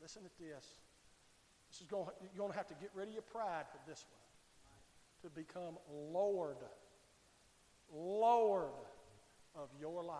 [0.00, 0.64] listen to this,
[1.70, 4.04] this is going, you're going to have to get rid of your pride for this
[4.08, 6.56] one, to become Lord,
[7.92, 8.70] Lord
[9.54, 10.16] of your life.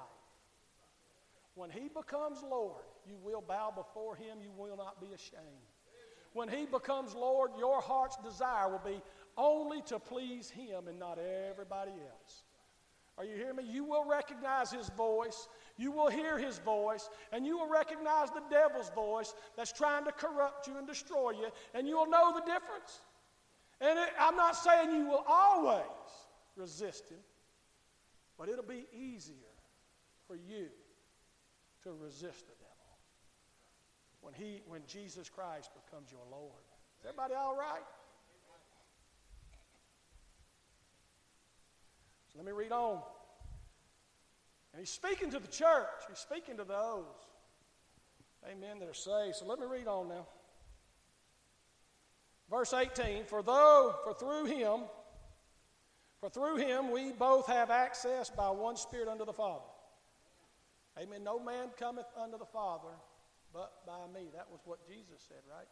[1.55, 5.43] When He becomes Lord, you will bow before Him, you will not be ashamed.
[6.35, 9.01] When He becomes Lord, your heart's desire will be
[9.37, 12.45] only to please Him and not everybody else.
[13.19, 13.65] Are you hearing me?
[13.65, 15.49] You will recognize His voice.
[15.79, 17.09] You will hear His voice.
[17.33, 21.49] And you will recognize the devil's voice that's trying to corrupt you and destroy you.
[21.75, 23.01] And you will know the difference.
[23.81, 25.83] And it, I'm not saying you will always
[26.57, 27.19] resist Him,
[28.39, 29.35] but it'll be easier
[30.27, 30.67] for you
[31.85, 32.67] to resist the devil
[34.21, 36.53] when, he, when Jesus Christ becomes your Lord.
[37.01, 37.85] Is everybody all right?
[42.37, 43.01] Let me read on.
[44.73, 45.87] And he's speaking to the church.
[46.09, 47.05] He's speaking to those,
[48.51, 49.37] amen, that are saved.
[49.37, 50.27] So let me read on now.
[52.51, 54.83] Verse 18, for though, for through him,
[56.21, 59.65] for through him we both have access by one Spirit unto the Father.
[61.01, 61.25] Amen.
[61.25, 62.95] No man cometh unto the Father
[63.53, 64.29] but by me.
[64.35, 65.67] That was what Jesus said, right?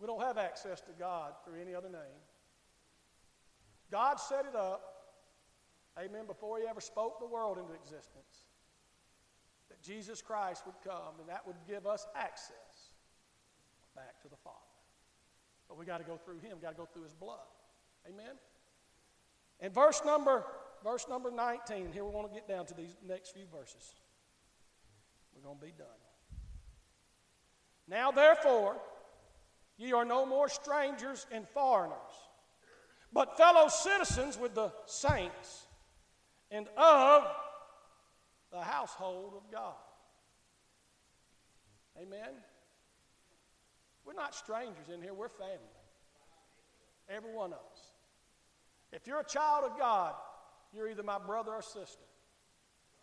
[0.00, 2.18] We don't have access to God through any other name.
[3.94, 4.82] God set it up,
[5.96, 8.42] amen, before He ever spoke the world into existence,
[9.68, 12.90] that Jesus Christ would come and that would give us access
[13.94, 14.58] back to the Father.
[15.68, 17.46] But we got to go through Him, got to go through His blood.
[18.08, 18.34] Amen?
[19.60, 20.44] And verse number
[20.82, 21.92] verse number 19.
[21.92, 23.94] Here we want to get down to these next few verses.
[25.36, 25.86] We're going to be done.
[27.86, 28.76] Now, therefore,
[29.76, 31.96] ye are no more strangers and foreigners,
[33.14, 35.66] but fellow citizens with the saints
[36.50, 37.24] and of
[38.50, 39.74] the household of God.
[41.96, 42.30] Amen.
[44.04, 45.58] We're not strangers in here, we're family.
[47.08, 47.92] Every one of us.
[48.92, 50.14] If you're a child of God,
[50.72, 52.04] you're either my brother or sister.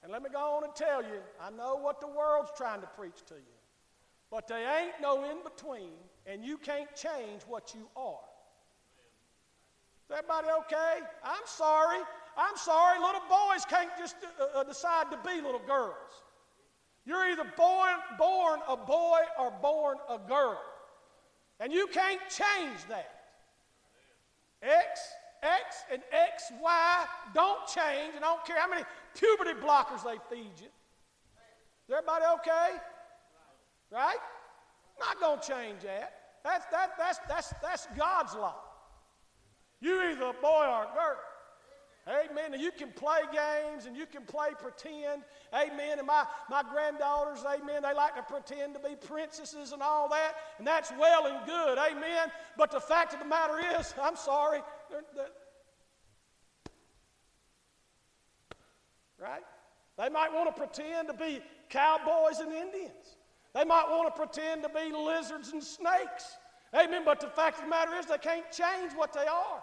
[0.03, 2.87] And let me go on and tell you, I know what the world's trying to
[2.87, 3.57] preach to you,
[4.29, 5.93] but there ain't no in between,
[6.25, 8.30] and you can't change what you are.
[10.11, 11.05] Everybody okay?
[11.23, 11.99] I'm sorry.
[12.37, 12.99] I'm sorry.
[12.99, 16.23] Little boys can't just uh, uh, decide to be little girls.
[17.05, 20.61] You're either born, born a boy or born a girl.
[21.59, 23.09] And you can't change that.
[24.61, 24.99] X
[25.43, 28.83] X and X, Y don't change, and I don't care how many
[29.15, 30.69] puberty blockers they feed you.
[31.87, 32.77] Is everybody okay?
[33.91, 34.17] Right?
[34.99, 36.13] Not going to change that.
[36.43, 38.55] That's, that, that's, that's, that's God's law.
[39.81, 41.17] You either a boy or a girl.
[42.07, 42.53] Amen.
[42.53, 45.21] And you can play games and you can play pretend.
[45.53, 45.99] Amen.
[45.99, 50.33] And my, my granddaughters, amen, they like to pretend to be princesses and all that.
[50.57, 51.77] And that's well and good.
[51.77, 52.31] Amen.
[52.57, 55.27] But the fact of the matter is, I'm sorry, they're, they're,
[59.19, 59.43] right?
[59.97, 63.15] They might want to pretend to be cowboys and Indians.
[63.53, 66.37] They might want to pretend to be lizards and snakes.
[66.73, 67.03] Amen.
[67.05, 69.61] But the fact of the matter is, they can't change what they are.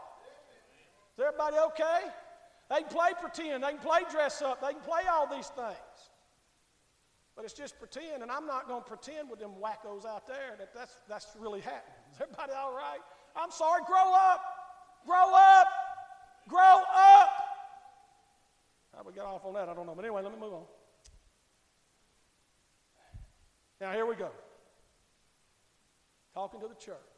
[1.19, 2.07] Is everybody okay?
[2.71, 3.65] They can play pretend.
[3.65, 4.61] They can play dress up.
[4.61, 5.99] They can play all these things.
[7.35, 10.55] But it's just pretend, and I'm not going to pretend with them wackos out there
[10.59, 11.99] that that's, that's really happening.
[12.13, 13.01] Is everybody all right?
[13.35, 13.83] I'm sorry.
[13.85, 14.43] Grow up.
[15.05, 15.67] Grow up.
[16.49, 17.31] Grow up.
[18.97, 19.69] How we get off on that?
[19.69, 19.95] I don't know.
[19.97, 20.65] But anyway, let me move on.
[23.81, 24.31] Now, here we go.
[26.33, 27.18] Talking to the church.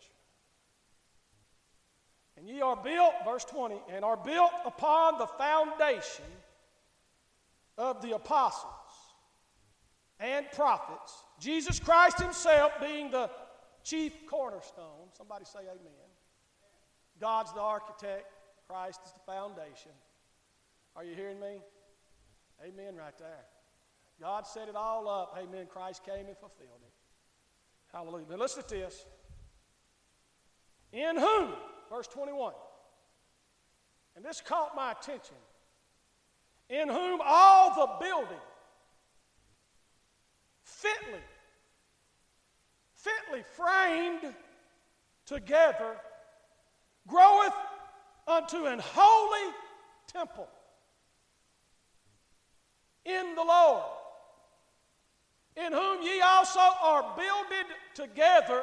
[2.41, 6.25] And ye are built, verse 20, and are built upon the foundation
[7.77, 8.71] of the apostles
[10.19, 13.29] and prophets, Jesus Christ Himself being the
[13.85, 15.09] chief cornerstone.
[15.17, 16.09] Somebody say amen.
[17.21, 18.25] God's the architect,
[18.67, 19.93] Christ is the foundation.
[20.97, 21.61] Are you hearing me?
[22.67, 23.45] Amen, right there.
[24.19, 25.37] God set it all up.
[25.39, 25.67] Amen.
[25.69, 26.93] Christ came and fulfilled it.
[27.93, 28.27] Hallelujah.
[28.29, 29.05] Now listen to this.
[30.93, 31.53] In whom,
[31.91, 32.55] verse 21,
[34.17, 35.37] and this caught my attention,
[36.69, 38.39] in whom all the building
[40.63, 41.21] fitly,
[42.95, 44.35] fitly framed
[45.27, 45.97] together
[47.07, 47.55] groweth
[48.27, 49.53] unto an holy
[50.07, 50.49] temple
[53.05, 53.83] in the Lord
[55.57, 58.63] in whom ye also are builded together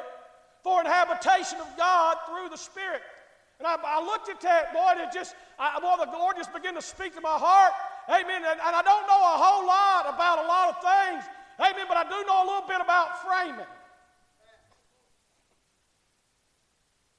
[0.62, 3.02] for an habitation of God through the Spirit.
[3.58, 6.74] And I, I looked at that, boy, it just, I, boy, the Lord just began
[6.74, 7.72] to speak to my heart.
[8.08, 8.42] Amen.
[8.46, 11.24] And, and I don't know a whole lot about a lot of things.
[11.58, 11.86] Amen.
[11.88, 13.66] But I do know a little bit about framing.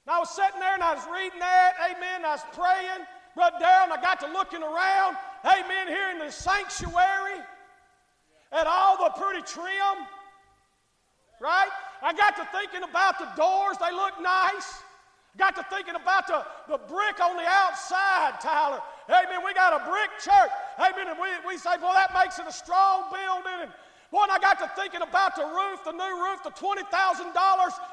[0.06, 1.74] And I was sitting there and I was reading that.
[1.92, 2.24] Amen.
[2.24, 3.04] I was praying.
[3.36, 5.16] Brother Darrell, I got to looking around.
[5.44, 5.88] Amen.
[5.88, 7.38] Here in the sanctuary
[8.50, 10.08] and all the pretty trim,
[11.40, 11.70] right?
[12.02, 14.82] I got to thinking about the doors, they look nice.
[15.38, 18.82] Got to thinking about the, the brick on the outside, Tyler.
[19.08, 19.44] Amen.
[19.44, 20.50] We got a brick church.
[20.78, 21.08] Amen.
[21.08, 23.62] And we, we say, boy, that makes it a strong building.
[23.62, 23.70] And
[24.10, 26.82] Boy, and I got to thinking about the roof, the new roof, the $20,000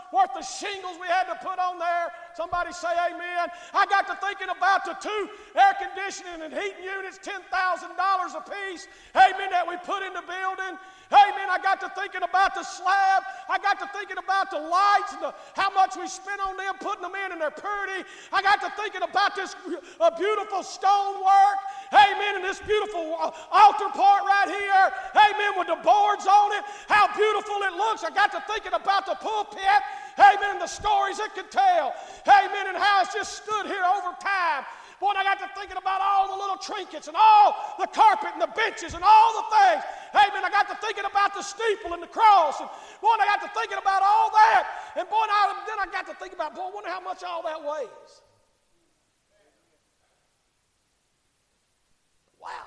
[0.09, 2.09] worth of shingles we had to put on there.
[2.33, 3.53] Somebody say amen.
[3.71, 8.87] I got to thinking about the two air conditioning and heating units, $10,000 a piece.
[9.13, 10.81] Amen, that we put in the building.
[11.11, 11.47] Amen.
[11.47, 13.23] I got to thinking about the slab.
[13.47, 16.75] I got to thinking about the lights and the, how much we spent on them,
[16.79, 18.03] putting them in, and they're pretty.
[18.33, 19.55] I got to thinking about this
[19.99, 21.59] uh, beautiful stonework.
[21.91, 22.43] Hey, Amen.
[22.43, 24.83] And this beautiful uh, altar part right here.
[25.15, 25.55] Hey, Amen.
[25.55, 26.63] With the boards on it.
[26.91, 28.03] How beautiful it looks.
[28.03, 29.79] I got to thinking about the pulpit.
[30.19, 30.59] Hey, Amen.
[30.59, 31.95] And the stories it could tell.
[32.27, 32.67] Hey, Amen.
[32.67, 34.67] And how it's just stood here over time.
[34.99, 38.41] Boy, I got to thinking about all the little trinkets and all the carpet and
[38.41, 39.83] the benches and all the things.
[40.17, 40.41] Amen.
[40.41, 42.59] I got to thinking about the steeple and the cross.
[42.59, 44.65] And boy, I got to thinking about all that.
[44.97, 47.43] And boy, I, then I got to think about, boy, I wonder how much all
[47.43, 48.21] that weighs.
[52.41, 52.65] Wow.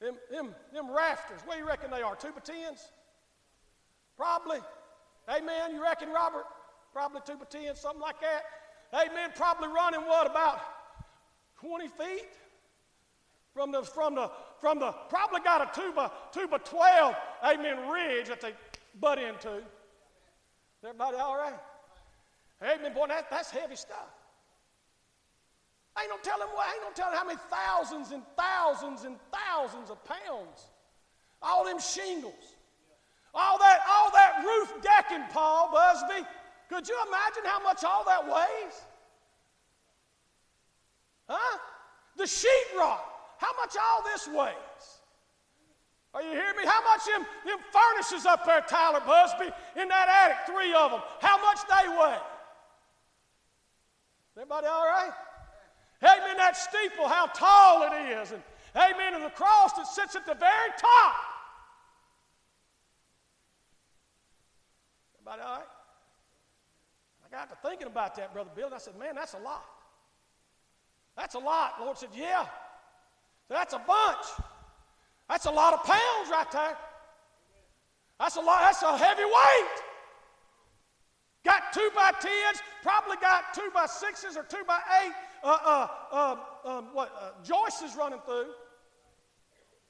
[0.00, 2.14] Them, them, them rafters, do you reckon they are?
[2.14, 2.92] Two by tens?
[4.16, 4.60] Probably.
[5.28, 5.74] Amen.
[5.74, 6.44] You reckon, Robert?
[6.92, 8.44] Probably two by tens, something like that.
[8.96, 9.30] Amen.
[9.34, 10.60] Probably running what about
[11.60, 12.28] 20 feet
[13.52, 14.30] from the from the
[14.60, 18.52] from the probably got a two by two by 12 amen ridge that they
[19.00, 19.62] butt into.
[20.82, 21.58] Everybody all right?
[22.62, 22.94] Amen.
[22.94, 24.08] Boy, that, that's heavy stuff.
[26.00, 30.02] ain't no telling what, ain't no telling how many thousands and thousands and thousands of
[30.04, 30.70] pounds.
[31.42, 32.56] All them shingles.
[33.34, 36.26] All that, all that roof decking, Paul Busby.
[36.68, 38.74] Could you imagine how much all that weighs?
[41.28, 41.58] Huh?
[42.16, 43.00] The sheetrock.
[43.38, 45.00] How much all this weighs?
[46.14, 46.64] Are you hearing me?
[46.64, 51.00] How much them, them furnaces up there, Tyler Busby, in that attic, three of them,
[51.20, 52.18] how much they weigh?
[54.36, 55.12] Everybody all right?
[56.02, 58.32] Amen, that steeple, how tall it is.
[58.32, 58.42] And
[58.74, 61.16] amen, and the cross that sits at the very top.
[65.18, 65.66] Everybody all right?
[67.36, 69.62] Got to thinking about that, Brother Bill, and I said, man, that's a lot.
[71.18, 71.76] That's a lot.
[71.76, 72.46] The Lord said, yeah.
[73.50, 74.24] That's a bunch.
[75.28, 76.78] That's a lot of pounds right there.
[78.18, 78.62] That's a lot.
[78.62, 79.82] That's a heavy weight.
[81.44, 85.12] Got two by tens, probably got two by sixes or two by eight.
[85.44, 88.46] Uh, uh, uh, um, what uh, is running through,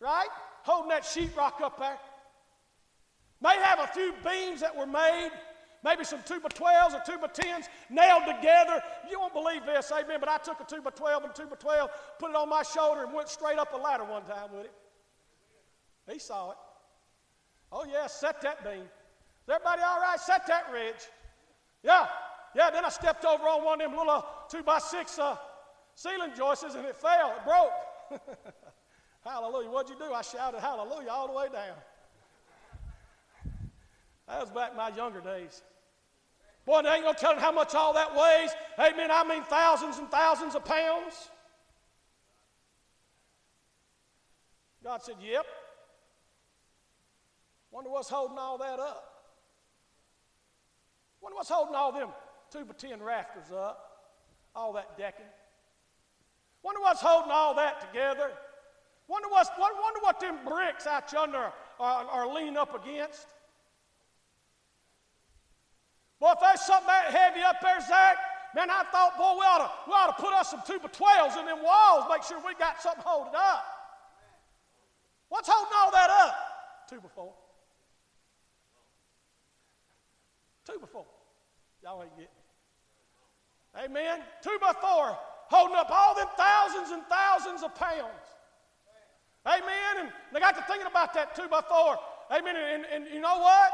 [0.01, 0.29] right?
[0.65, 1.97] Holding that sheetrock up there.
[3.41, 5.31] May have a few beams that were made
[5.87, 8.83] maybe some two by 12s or two by 10s nailed together.
[9.09, 11.55] You won't believe this, amen, but I took a two by 12 and two by
[11.57, 14.65] 12, put it on my shoulder, and went straight up a ladder one time with
[14.65, 14.73] it.
[16.13, 16.57] He saw it.
[17.71, 18.83] Oh, yeah, set that beam.
[18.83, 20.19] Is everybody all right?
[20.19, 21.07] Set that ridge.
[21.83, 22.07] Yeah,
[22.55, 25.37] yeah, then I stepped over on one of them little two by six uh,
[25.95, 27.37] ceiling joists and it fell.
[27.37, 28.21] It broke.
[29.25, 29.71] hallelujah.
[29.71, 30.13] What'd you do?
[30.13, 31.77] I shouted hallelujah all the way down.
[34.27, 35.63] That was back in my younger days.
[36.67, 38.51] Boy, they ain't gonna tell them how much all that weighs.
[38.79, 39.11] Amen.
[39.11, 41.31] I mean thousands and thousands of pounds.
[44.83, 45.47] God said, Yep.
[47.71, 49.05] Wonder what's holding all that up.
[51.21, 52.09] Wonder what's holding all them
[52.51, 53.79] two by ten rafters up,
[54.55, 55.27] all that decking.
[56.63, 58.31] Wonder what's holding all that together.
[59.09, 63.27] Wonder, what's, wonder what them bricks out yonder are, are leaning up against.
[66.21, 68.17] Boy, if there's something that heavy up there, Zach,
[68.55, 70.89] man, I thought, boy, we ought to, we ought to put us some two by
[70.89, 73.65] 12s in them walls, make sure we got something holding up.
[75.29, 76.35] What's holding all that up?
[76.89, 77.35] Two by four.
[80.65, 81.07] Two by four.
[81.83, 82.31] Y'all ain't getting it.
[83.85, 84.21] Amen.
[84.43, 85.19] Two by four,
[85.51, 88.25] holding up all them thousands and thousands of pounds.
[89.45, 90.01] Amen.
[90.01, 91.99] And they got to thinking about that two by four.
[92.33, 92.57] Amen.
[92.57, 93.73] And, and, and you know what?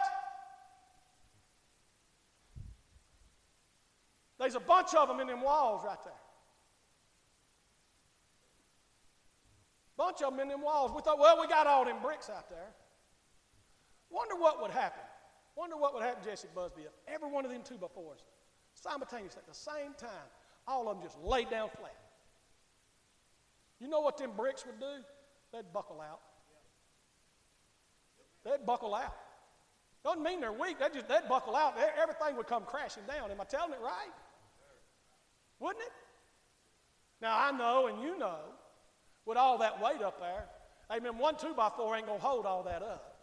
[4.43, 6.13] There's a bunch of them in them walls right there.
[9.97, 10.91] Bunch of them in them walls.
[10.93, 12.75] We thought, well, we got all them bricks out there.
[14.11, 15.05] Wonder what would happen.
[15.55, 18.25] Wonder what would happen, Jesse Busby, if every one of them two by fours,
[18.75, 20.27] simultaneously at the same time,
[20.67, 21.95] all of them just laid down flat.
[23.79, 25.05] You know what them bricks would do?
[25.53, 26.21] They'd buckle out.
[28.45, 29.15] They'd buckle out.
[30.03, 30.81] Doesn't mean they're weak.
[30.81, 31.75] They just they'd buckle out.
[32.01, 33.31] Everything would come crashing down.
[33.31, 34.11] Am I telling it right?
[35.63, 35.93] Wouldn't it?
[37.21, 38.41] Now, I know and you know,
[39.25, 40.47] with all that weight up there,
[40.91, 43.17] amen, one two by four ain't going to hold all that up.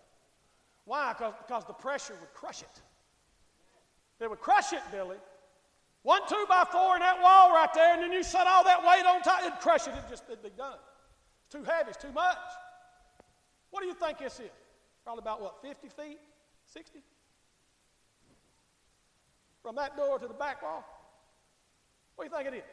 [0.85, 1.13] Why?
[1.13, 2.81] Because the pressure would crush it.
[4.21, 5.17] It would crush it, Billy.
[6.03, 8.79] One two by four in that wall right there, and then you set all that
[8.83, 9.93] weight on top, it'd crush it.
[9.97, 10.77] It'd just it'd be done.
[11.45, 12.37] It's too heavy, it's too much.
[13.69, 14.49] What do you think this is?
[15.03, 16.19] Probably about what, 50 feet?
[16.67, 16.99] 60?
[19.61, 20.85] From that door to the back wall?
[22.19, 22.65] What do you think it is?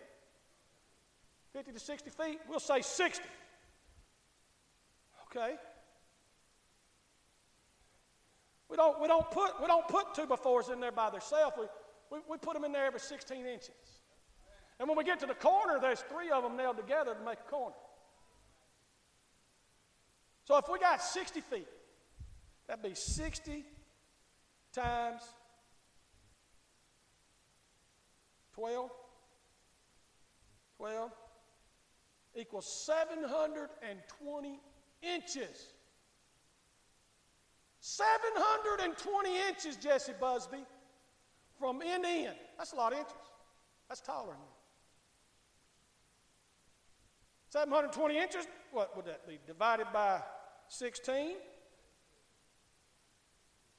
[1.53, 2.41] 50 to 60 feet?
[2.49, 3.23] We'll say 60.
[5.27, 5.55] Okay.
[8.69, 11.55] We don't, we don't, put, we don't put two by fours in there by themselves.
[11.57, 11.67] We,
[12.11, 13.71] we, we put them in there every 16 inches.
[14.81, 17.39] And when we get to the corner, there's three of them nailed together to make
[17.39, 17.77] a corner.
[20.43, 21.69] So if we got 60 feet,
[22.67, 23.65] that'd be 60
[24.73, 25.23] times
[28.55, 28.91] 12.
[30.79, 31.11] 12
[32.35, 34.61] equals 720
[35.03, 35.73] inches.
[37.81, 40.65] 720 inches, Jesse Busby,
[41.59, 42.37] from end to end.
[42.59, 43.15] That's a lot of inches.
[43.89, 44.57] That's taller than you.
[47.49, 49.39] 720 inches, what would that be?
[49.47, 50.21] Divided by
[50.69, 51.37] 16?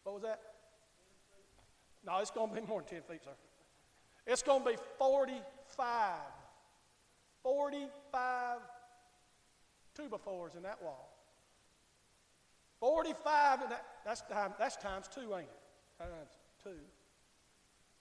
[0.03, 0.39] What was that?
[2.05, 3.31] No, it's going to be more than 10 feet, sir.
[4.25, 6.13] It's going to be 45
[7.47, 8.59] 45
[9.95, 11.17] two by fours in that wall.
[12.81, 15.97] 45, and that, that's, time, that's times two, ain't it?
[15.97, 16.11] Times
[16.61, 16.71] two.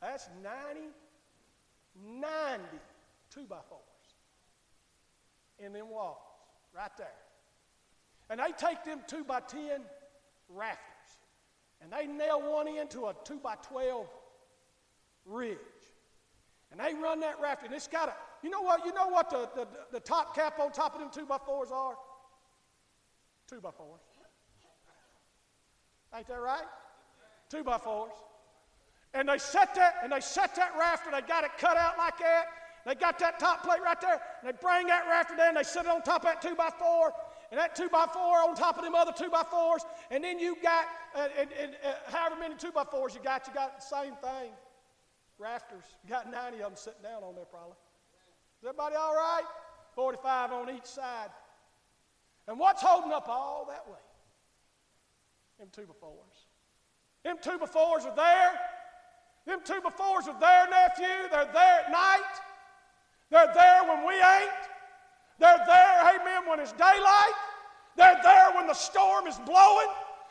[0.01, 0.89] That's 90,
[2.21, 2.65] 90
[3.31, 3.81] two by fours
[5.61, 6.17] in them walls,
[6.75, 7.07] right there.
[8.29, 9.81] And they take them two by 10
[10.49, 10.81] rafters,
[11.81, 14.09] and they nail one into a two by 12 ridge.
[14.09, 14.11] And
[16.87, 18.85] they run that rafter, and it's got a, you know what?
[18.85, 21.71] You know what the, the, the top cap on top of them two by fours
[21.73, 21.95] are?
[23.49, 24.01] Two by fours.
[26.15, 26.65] Ain't that right?
[27.51, 28.13] Two by fours.
[29.15, 32.19] And they set that, and they set that rafter, they got it cut out like
[32.19, 32.47] that.
[32.85, 35.87] They got that top plate right there, and they bring that rafter down, they set
[35.87, 37.13] it on top of that two by four,
[37.51, 40.39] and that two by four on top of them other two by fours, and then
[40.39, 40.87] you got,
[41.17, 44.15] uh, and, and, uh, however many two by fours you got, you got the same
[44.23, 44.53] thing.
[45.39, 45.85] Rafters.
[46.09, 47.77] Got 90 of them sitting down on there probably.
[48.63, 49.45] Is everybody all right?
[49.95, 51.31] 45 on each side.
[52.49, 53.97] And what's holding up all that weight?
[55.59, 56.47] Them two by fours.
[57.25, 58.53] Them two by fours are there.
[59.47, 61.29] Them two by fours are there, nephew.
[61.31, 62.35] They're there at night.
[63.31, 64.63] They're there when we ain't.
[65.39, 67.37] They're there, amen, when it's daylight.
[67.97, 69.89] They're there when the storm is blowing.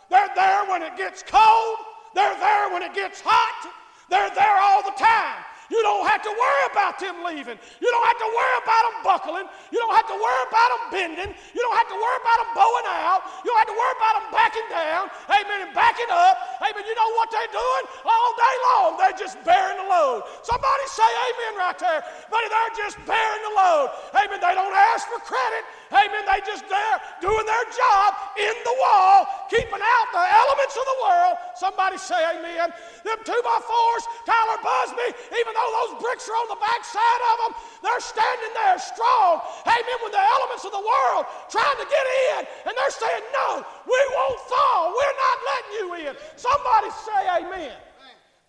[0.10, 1.78] They're there when it gets cold.
[2.14, 3.72] They're there when it gets hot.
[4.10, 5.44] They're there all the time.
[5.70, 7.58] You don't have to worry about them leaving.
[7.82, 9.48] You don't have to worry about them buckling.
[9.74, 11.32] You don't have to worry about them bending.
[11.34, 13.22] You don't have to worry about them bowing out.
[13.42, 15.04] You don't have to worry about them backing down.
[15.26, 15.60] Amen.
[15.66, 16.62] And backing up.
[16.62, 16.86] Amen.
[16.86, 17.84] You know what they're doing?
[18.06, 20.30] All day long, they're just bearing the load.
[20.46, 22.02] Somebody say amen right there.
[22.30, 23.90] Buddy, they're just bearing the load.
[24.22, 24.38] Amen.
[24.38, 25.66] They don't ask for credit.
[25.90, 26.24] Amen.
[26.30, 30.98] They just there doing their job in the wall, keeping out the elements of the
[31.02, 31.36] world.
[31.58, 32.70] Somebody say amen.
[33.02, 35.10] Them two by fours, Tyler Busby,
[35.42, 37.52] even though those bricks are on the back side of them,
[37.82, 39.40] they're standing there strong.
[39.64, 39.98] Amen.
[40.04, 44.00] When the elements of the world trying to get in, and they're saying, No, we
[44.12, 44.92] won't fall.
[44.92, 46.14] We're not letting you in.
[46.36, 47.80] Somebody say amen.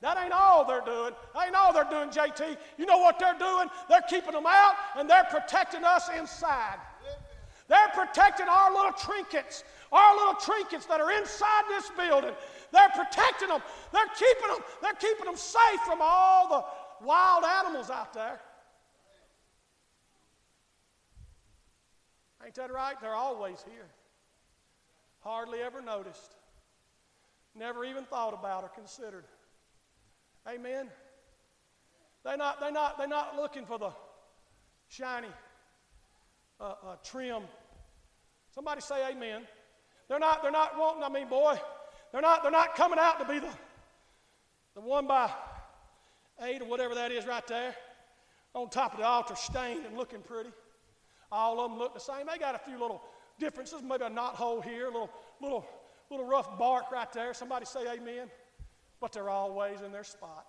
[0.03, 1.15] That ain't all they're doing.
[1.41, 2.57] Ain't all they're doing, JT.
[2.77, 3.69] You know what they're doing?
[3.89, 6.77] They're keeping them out and they're protecting us inside.
[7.69, 12.35] They're protecting our little trinkets, our little trinkets that are inside this building.
[12.73, 13.63] They're protecting them.
[13.93, 14.63] They're keeping them.
[14.83, 16.65] They're keeping them safe from all the
[17.03, 18.40] wild animals out there.
[22.44, 23.01] Ain't that right?
[23.01, 23.86] They're always here.
[25.20, 26.36] Hardly ever noticed.
[27.55, 29.24] Never even thought about or considered.
[30.49, 30.88] Amen.
[32.24, 33.90] They're not, they're not, they're not looking for the
[34.88, 35.28] shiny
[36.61, 37.42] uh, uh, trim.
[38.55, 39.42] Somebody say amen.
[40.09, 41.59] They're not, they're not wanting, I mean, boy,
[42.12, 43.51] they're not, they're not coming out to be the,
[44.74, 45.30] the one by
[46.43, 47.74] eight or whatever that is right there
[48.55, 50.51] on top of the altar, stained and looking pretty.
[51.30, 52.26] All of them look the same.
[52.30, 53.03] They got a few little
[53.39, 55.11] differences, maybe a knot hole here, a little,
[55.41, 55.66] little,
[56.11, 57.34] little rough bark right there.
[57.34, 58.30] Somebody say amen.
[59.01, 60.47] But they're always in their spot.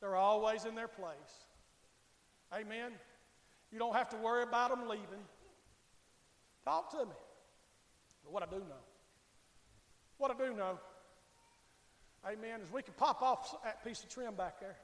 [0.00, 1.46] They're always in their place.
[2.54, 2.92] Amen.
[3.72, 5.24] You don't have to worry about them leaving.
[6.64, 7.16] Talk to me.
[8.22, 8.82] But what I do know,
[10.18, 10.78] what I do know,
[12.26, 14.76] amen, is we could pop off that piece of trim back there.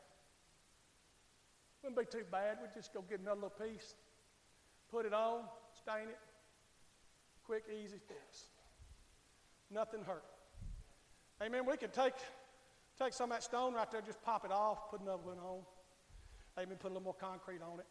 [1.82, 2.58] Wouldn't be too bad.
[2.60, 3.94] We'd just go get another little piece,
[4.90, 5.42] put it on,
[5.80, 6.18] stain it.
[7.44, 8.46] Quick, easy fix.
[9.70, 10.24] Nothing hurt.
[11.42, 11.64] Amen.
[11.66, 12.14] We could take,
[12.98, 15.60] take some of that stone right there, just pop it off, put another one on.
[16.58, 16.76] Amen.
[16.78, 17.86] Put a little more concrete on it.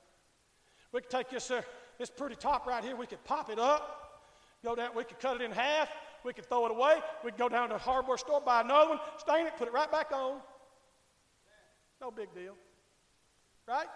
[0.92, 1.62] We could take this, uh,
[1.98, 4.24] this pretty top right here, we could pop it up,
[4.64, 5.90] go down, we could cut it in half,
[6.24, 8.90] we could throw it away, we could go down to the hardware store, buy another
[8.90, 10.40] one, stain it, put it right back on.
[12.02, 12.56] No big deal.
[13.68, 13.88] Right?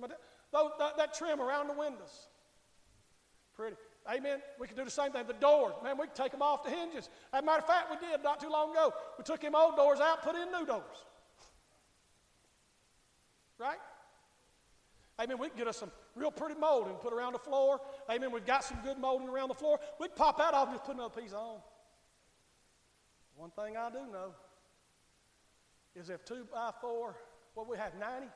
[0.00, 2.28] that, that trim around the windows.
[3.54, 3.76] Pretty.
[4.10, 4.40] Amen.
[4.58, 5.26] We could do the same thing.
[5.26, 7.10] The doors, man, we could take them off the hinges.
[7.32, 8.92] As a matter of fact, we did not too long ago.
[9.18, 11.04] We took them old doors out, put in new doors.
[13.58, 13.78] Right?
[15.20, 15.38] Amen.
[15.38, 17.80] We can get us some real pretty molding, put around the floor.
[18.10, 18.30] Amen.
[18.30, 19.80] We've got some good molding around the floor.
[20.00, 21.58] We'd pop that off and just put another piece on.
[23.36, 24.34] One thing I do know
[25.94, 27.16] is if two by four,
[27.54, 28.26] well, we have 90.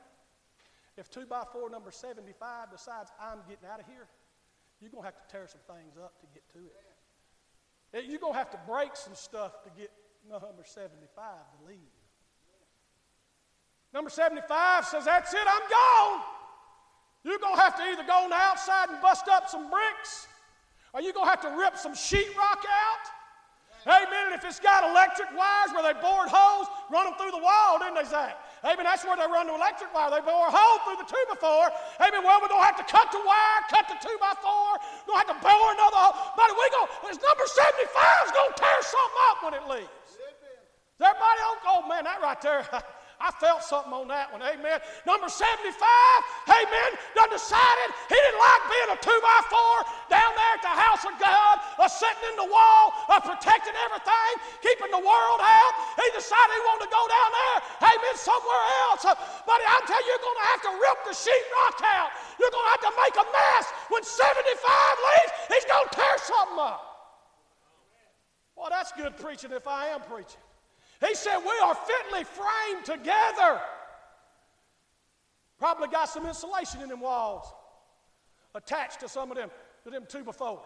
[0.97, 4.07] If two by four number 75 decides I'm getting out of here,
[4.79, 7.97] you're going to have to tear some things up to get to it.
[7.97, 9.91] Eh, you're going to have to break some stuff to get
[10.29, 11.77] number 75 to leave.
[13.93, 16.23] Number 75 says, That's it, I'm gone.
[17.23, 20.27] You're going to have to either go on the outside and bust up some bricks,
[20.93, 23.05] or you're going to have to rip some sheetrock out.
[23.83, 24.31] Amen.
[24.31, 27.79] And if it's got electric wires where they bored holes, run them through the wall,
[27.79, 28.39] didn't they, Zach?
[28.63, 28.87] Amen.
[28.87, 30.07] That's where they run the electric wire.
[30.07, 31.67] They bore a hole through the two by four.
[31.99, 32.23] Amen.
[32.23, 34.79] Well, we're going to have to cut the wire, cut the two by four.
[35.03, 36.15] We're going to have to bore another hole.
[36.39, 37.91] But we go, this number 75
[38.23, 40.11] is going to tear something up when it leaves.
[40.15, 41.55] Is everybody on?
[41.67, 42.63] Oh, man, that right there.
[43.23, 44.43] I felt something on that one.
[44.43, 44.83] Amen.
[45.07, 45.63] Number 75,
[46.51, 49.75] amen, done decided he didn't like being a two by four
[50.11, 54.31] down there at the house of God, uh, sitting in the wall, uh, protecting everything,
[54.59, 55.73] keeping the world out.
[55.95, 57.57] He decided he wanted to go down there,
[57.95, 59.07] amen, somewhere else.
[59.07, 59.15] Uh,
[59.47, 62.11] buddy, I'm telling you, you're going to have to rip the sheetrock out.
[62.35, 63.65] You're going to have to make a mess.
[63.87, 66.83] When 75 leaves, he's going to tear something up.
[68.59, 70.43] Well, that's good preaching if I am preaching.
[71.05, 73.59] He said, We are fitly framed together.
[75.59, 77.45] Probably got some insulation in them walls
[78.55, 79.49] attached to some of them,
[79.83, 80.59] to them two by fours.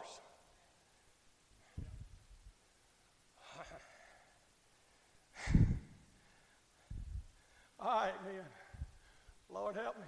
[7.79, 8.43] All right, man.
[9.49, 10.03] Lord help me.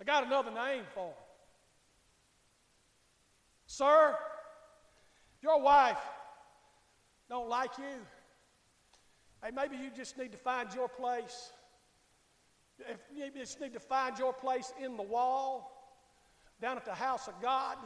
[0.00, 1.29] I got another name for him.
[3.80, 4.14] Sir,
[5.40, 5.96] your wife
[7.30, 7.96] don't like you.
[9.42, 11.50] Hey, maybe you just need to find your place.
[12.80, 15.96] If you just need to find your place in the wall,
[16.60, 17.78] down at the house of God.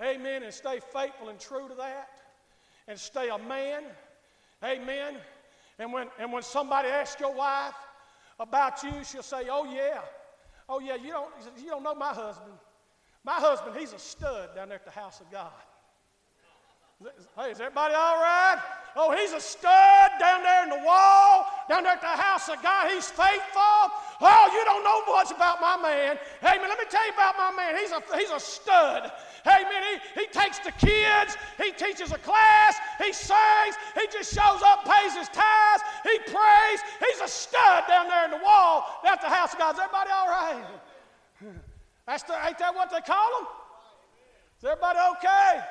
[0.00, 0.44] Amen.
[0.44, 2.10] And stay faithful and true to that.
[2.86, 3.82] And stay a man.
[4.62, 5.16] Amen.
[5.80, 7.74] And when, and when somebody asks your wife
[8.38, 10.02] about you, she'll say, Oh, yeah.
[10.68, 12.54] Oh, yeah, you don't, you don't know my husband.
[13.24, 15.50] My husband, he's a stud down there at the house of God.
[17.36, 18.62] Hey, is everybody all right?
[18.96, 22.62] Oh, he's a stud down there in the wall, down there at the house of
[22.62, 22.90] God.
[22.90, 23.90] He's faithful.
[24.20, 26.18] Oh, you don't know much about my man.
[26.40, 27.76] Hey, man, let me tell you about my man.
[27.76, 29.10] He's a, he's a stud.
[29.42, 34.32] Hey, man, he, he takes the kids, he teaches a class, he sings, he just
[34.32, 36.80] shows up, pays his tithes, he prays.
[37.00, 39.74] He's a stud down there in the wall, at the house of God.
[39.74, 40.64] Is everybody all right?
[42.06, 43.46] That's the, ain't that what they call him?
[44.58, 45.64] Is everybody okay?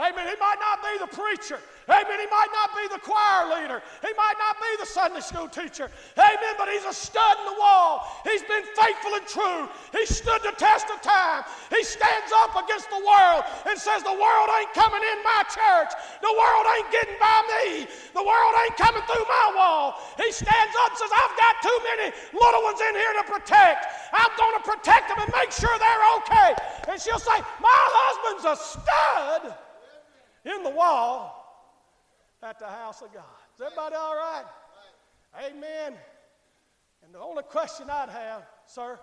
[0.00, 0.24] Amen.
[0.24, 1.60] He might not be the preacher.
[1.84, 2.16] Amen.
[2.16, 3.84] He might not be the choir leader.
[4.00, 5.92] He might not be the Sunday school teacher.
[6.16, 6.54] Amen.
[6.56, 8.08] But he's a stud in the wall.
[8.24, 9.68] He's been faithful and true.
[9.92, 11.44] He stood the test of time.
[11.68, 15.92] He stands up against the world and says, The world ain't coming in my church.
[16.24, 17.84] The world ain't getting by me.
[18.16, 20.00] The world ain't coming through my wall.
[20.16, 24.08] He stands up and says, I've got too many little ones in here to protect.
[24.16, 26.50] I'm going to protect them and make sure they're okay.
[26.88, 29.52] And she'll say, My husband's a stud
[30.44, 31.38] in the wall
[32.42, 33.24] at the house of God.
[33.54, 34.44] Is everybody all right?
[35.46, 35.94] Amen.
[37.04, 38.98] And the only question I'd have, sir,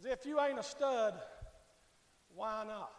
[0.00, 1.14] is if you ain't a stud,
[2.34, 2.92] why not?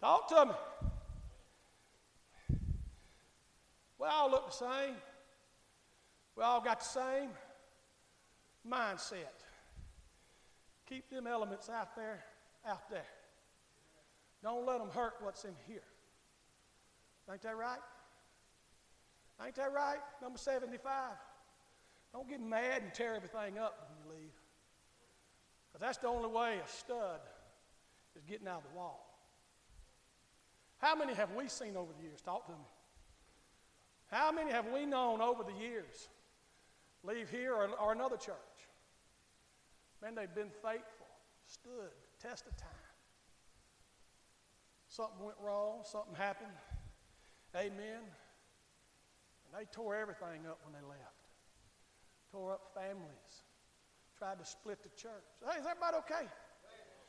[0.00, 0.52] Talk to me.
[3.98, 4.94] We all look the same.
[6.36, 7.30] We all got the same
[8.68, 9.45] mindset.
[10.88, 12.24] Keep them elements out there,
[12.66, 13.06] out there.
[14.42, 15.82] Don't let them hurt what's in here.
[17.30, 17.80] Ain't that right?
[19.44, 19.98] Ain't that right?
[20.22, 20.92] Number 75.
[22.12, 24.32] Don't get mad and tear everything up when you leave.
[25.68, 27.20] Because that's the only way a stud
[28.16, 29.02] is getting out of the wall.
[30.78, 32.20] How many have we seen over the years?
[32.20, 32.58] Talk to me.
[34.06, 36.08] How many have we known over the years
[37.02, 38.36] leave here or, or another church?
[40.02, 41.06] Man, they've been faithful,
[41.46, 42.70] stood the test of time.
[44.88, 46.52] Something went wrong, something happened.
[47.54, 48.04] Amen.
[49.44, 51.00] And they tore everything up when they left.
[52.30, 53.44] Tore up families.
[54.18, 55.24] Tried to split the church.
[55.44, 56.28] Hey, is everybody okay?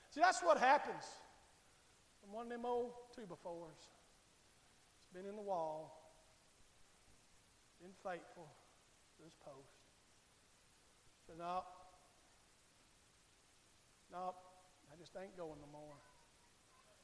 [0.09, 1.03] See, that's what happens
[2.21, 3.77] from one of them old two by fours.
[3.77, 6.13] It's been in the wall,
[7.81, 8.47] been faithful
[9.17, 9.79] to his post.
[11.25, 11.63] So, no,
[14.11, 14.33] no,
[14.91, 15.95] I just ain't going no more.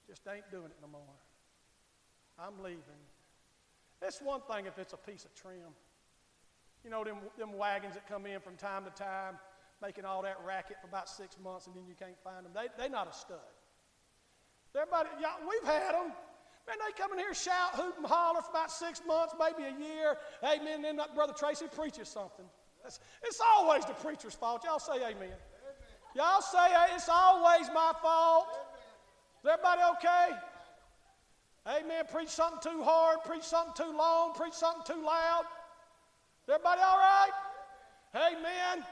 [0.08, 1.16] Just ain't doing it no more.
[2.40, 3.02] I'm leaving.
[4.02, 5.72] It's one thing if it's a piece of trim.
[6.84, 9.40] You know, them, them wagons that come in from time to time,
[9.82, 12.52] making all that racket for about six months and then you can't find them.
[12.54, 13.40] They, they're not a stud.
[14.76, 16.12] Everybody, y'all, we've had them.
[16.68, 19.78] Man, they come in here, shout, hoot, and holler for about six months, maybe a
[19.78, 20.18] year.
[20.44, 20.82] Amen.
[20.82, 22.46] Then Brother Tracy preaches something.
[22.86, 24.64] It's, it's always the preacher's fault.
[24.64, 25.36] Y'all say amen.
[26.16, 28.48] Y'all say it's always my fault.
[29.44, 30.38] Is everybody okay?
[31.68, 32.06] Amen.
[32.12, 35.44] Preach something too hard, preach something too long, preach something too loud.
[36.44, 37.32] Is everybody all right?
[38.16, 38.86] Amen.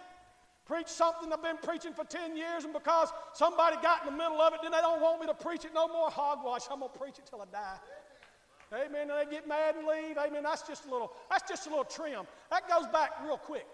[0.65, 4.41] Preach something I've been preaching for 10 years, and because somebody got in the middle
[4.41, 6.61] of it, then they don't want me to preach it no more hogwash.
[6.72, 7.78] I'm gonna preach it till I die.
[8.74, 9.09] Amen.
[9.09, 10.17] And they get mad and leave.
[10.17, 10.43] Amen.
[10.43, 12.26] That's just a little, that's just a little trim.
[12.49, 13.67] That goes back real quick.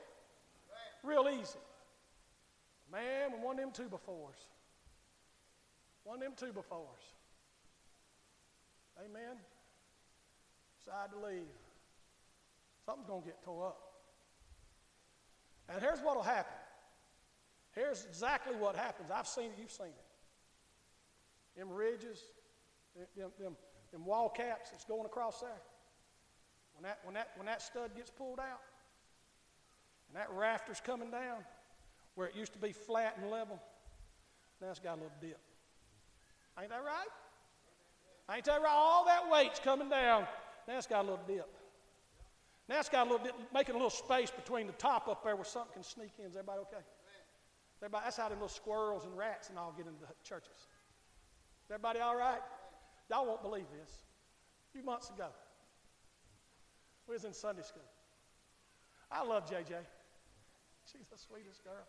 [1.03, 1.59] Real easy.
[2.91, 4.35] Man, when one of them two by fours.
[6.03, 7.03] One of them two by fours.
[8.99, 9.37] Amen.
[10.79, 11.47] Decide to leave.
[12.85, 13.79] Something's going to get tore up.
[15.69, 16.55] And here's what will happen.
[17.75, 19.11] Here's exactly what happens.
[19.13, 21.59] I've seen it, you've seen it.
[21.59, 22.21] Them ridges,
[23.17, 23.55] them, them,
[23.91, 25.61] them wall caps that's going across there.
[26.75, 28.61] When that, when, that, when that stud gets pulled out,
[30.07, 31.43] and that rafter's coming down,
[32.17, 33.61] where it used to be flat and level,
[34.59, 35.39] now it's got a little dip.
[36.59, 38.35] Ain't that right?
[38.35, 38.73] Ain't that right?
[38.73, 40.25] All that weight's coming down.
[40.67, 41.47] Now it's got a little dip.
[42.67, 45.35] Now it's got a little dip, making a little space between the top up there
[45.35, 46.25] where something can sneak in.
[46.25, 46.83] Is everybody okay?
[47.83, 50.57] Everybody, that's how them little squirrels and rats and all get into churches.
[50.57, 52.41] Is everybody all right?
[53.11, 53.91] Y'all won't believe this.
[54.69, 55.27] A few months ago,
[57.07, 57.85] we was in Sunday school.
[59.11, 59.75] I love JJ.
[60.91, 61.85] She's the sweetest girl.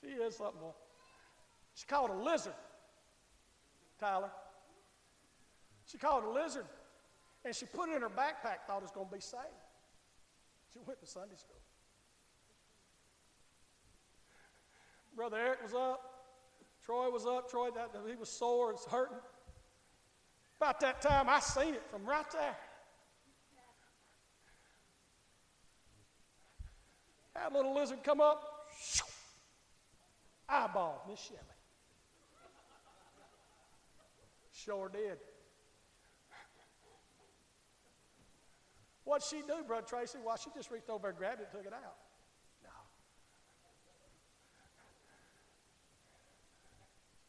[0.00, 0.74] She is something more.
[1.74, 2.54] She caught a lizard,
[3.98, 4.30] Tyler.
[5.86, 6.66] She caught a lizard,
[7.44, 9.40] and she put it in her backpack, thought it was going to be safe.
[10.72, 11.56] She went to Sunday school.
[15.14, 16.00] Brother Eric was up.
[16.84, 17.50] Troy was up.
[17.50, 18.72] Troy, that, he was sore.
[18.72, 19.16] It's hurting.
[20.58, 22.56] About that time, I seen it from right there.
[27.34, 28.42] That little lizard come up,
[30.48, 31.40] eyeball Miss Shelley.
[34.52, 35.18] Sure did.
[39.04, 40.18] What'd she do, Brother Tracy?
[40.22, 41.96] Why, she just reached over and grabbed it and took it out.
[42.64, 42.70] No.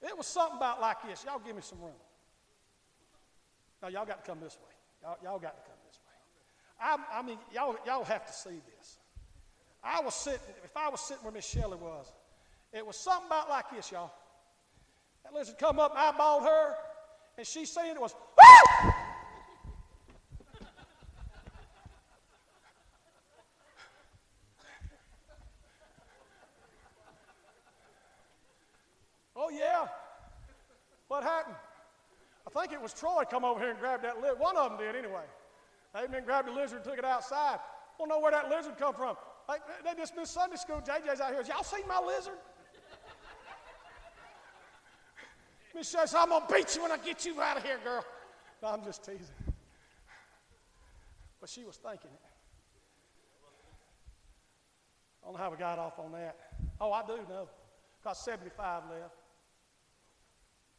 [0.08, 1.24] It was something about like this.
[1.24, 1.92] Y'all give me some room.
[3.84, 4.74] Now, y'all got to come this way.
[5.04, 6.16] Y'all, y'all got to come this way.
[6.82, 8.98] I, I mean, y'all, y'all have to see this.
[9.84, 12.12] I was sitting, if I was sitting where Miss Shelley was,
[12.74, 14.12] it was something about like this, y'all.
[15.24, 16.76] That lizard come up and eyeballed her,
[17.38, 18.92] and she saying it was, Woo!
[29.36, 29.88] oh, yeah.
[31.08, 31.56] What happened?
[32.46, 34.40] I think it was Troy come over here and grabbed that lizard.
[34.40, 35.24] One of them did anyway.
[35.96, 36.24] Amen.
[36.26, 37.60] Grabbed the lizard and took it outside.
[37.98, 39.16] Don't know where that lizard come from.
[39.48, 40.82] Like, they just dismissed Sunday school.
[40.82, 41.44] JJ's out here.
[41.48, 42.38] Y'all seen my lizard?
[45.78, 48.04] Miss says, I'm going to beat you when I get you out of here, girl.
[48.64, 49.28] No, I'm just teasing.
[51.40, 52.22] But she was thinking it.
[55.22, 56.36] I don't know how we got off on that.
[56.82, 57.48] Oh, I do know.
[58.04, 59.14] Got 75 left.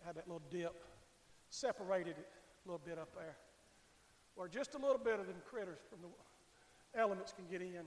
[0.05, 0.75] Had that little dip.
[1.49, 2.29] Separated it
[2.65, 3.37] a little bit up there.
[4.35, 7.85] Where just a little bit of them critters from the elements can get in.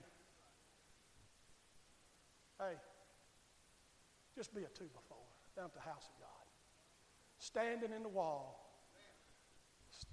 [2.58, 2.74] Hey,
[4.34, 5.18] just be a two by four
[5.56, 6.31] down at the house of God.
[7.42, 8.56] Standing in the wall.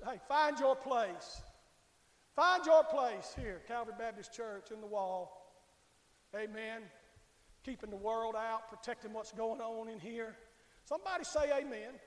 [0.03, 1.43] Hey, find your place.
[2.35, 5.53] Find your place here, Calvary Baptist Church, in the wall.
[6.35, 6.81] Amen.
[7.63, 10.37] Keeping the world out, protecting what's going on in here.
[10.85, 11.99] Somebody say amen.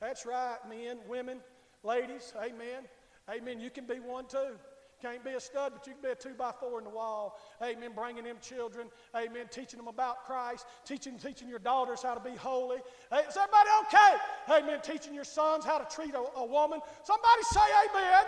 [0.00, 1.40] That's right, men, women,
[1.82, 2.32] ladies.
[2.42, 2.84] Amen.
[3.30, 3.60] Amen.
[3.60, 4.56] You can be one too.
[5.04, 7.38] Can't be a stud, but you can be a two by four in the wall.
[7.62, 7.90] Amen.
[7.94, 8.88] Bringing them children.
[9.14, 9.44] Amen.
[9.50, 10.64] Teaching them about Christ.
[10.86, 12.78] Teaching, teaching your daughters how to be holy.
[13.10, 14.62] Hey, is everybody okay?
[14.64, 14.80] Amen.
[14.80, 16.80] Teaching your sons how to treat a, a woman.
[17.02, 18.24] Somebody say amen.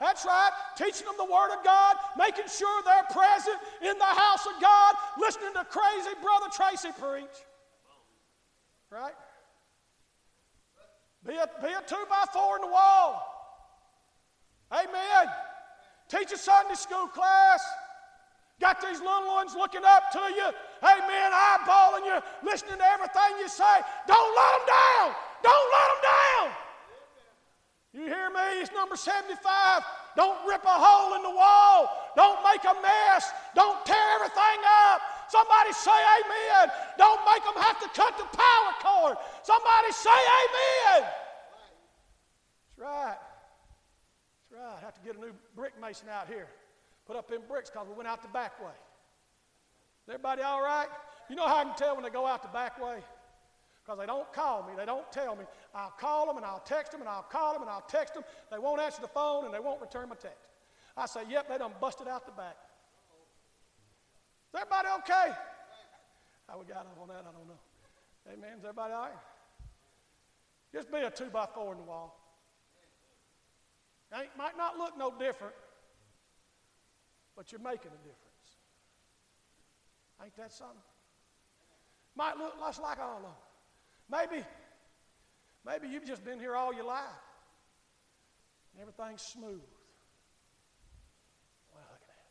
[0.00, 0.50] That's right.
[0.76, 4.94] Teaching them the Word of God, making sure they're present in the house of God,
[5.18, 7.38] listening to crazy Brother Tracy preach.
[8.90, 9.14] Right?
[11.26, 13.24] Be a, be a two by four in the wall.
[14.70, 15.32] Amen.
[16.08, 17.62] Teach a Sunday school class.
[18.60, 20.48] Got these little ones looking up to you.
[20.82, 21.30] Amen.
[21.30, 23.76] Eyeballing you, listening to everything you say.
[24.06, 25.14] Don't let them down.
[25.42, 26.46] Don't let them down.
[27.92, 28.60] You hear me?
[28.60, 29.82] It's number 75.
[30.16, 32.12] Don't rip a hole in the wall.
[32.16, 33.30] Don't make a mess.
[33.54, 35.00] Don't tear everything up.
[35.28, 36.72] Somebody say amen.
[36.96, 39.16] Don't make them have to cut the power cord.
[39.42, 41.08] Somebody say amen.
[42.76, 43.27] That's right
[44.64, 44.76] right.
[44.76, 46.48] I have to get a new brick mason out here.
[47.06, 48.74] Put up in bricks because we went out the back way.
[50.08, 50.88] Everybody all right?
[51.28, 52.98] You know how I can tell when they go out the back way?
[53.84, 55.44] Because they don't call me, they don't tell me.
[55.74, 58.22] I'll call them and I'll text them and I'll call them and I'll text them.
[58.50, 60.48] They won't answer the phone and they won't return my text.
[60.96, 62.56] I say, yep, they done busted out the back.
[64.52, 65.34] Is everybody okay?
[66.48, 67.60] How we got on that, I don't know.
[68.32, 68.58] Amen.
[68.58, 69.12] Is everybody all right?
[70.72, 72.27] Just be a two by four in the wall.
[74.12, 75.54] It might not look no different,
[77.36, 78.18] but you're making a difference.
[80.22, 80.76] Ain't that something?
[82.16, 83.32] Might look less like all of them.
[84.10, 84.44] Maybe,
[85.64, 87.02] maybe you've just been here all your life.
[88.72, 89.60] And everything's smooth.
[91.72, 92.24] Well, look at that.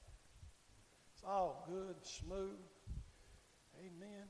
[1.14, 2.60] It's all good, smooth.
[3.80, 4.26] Amen.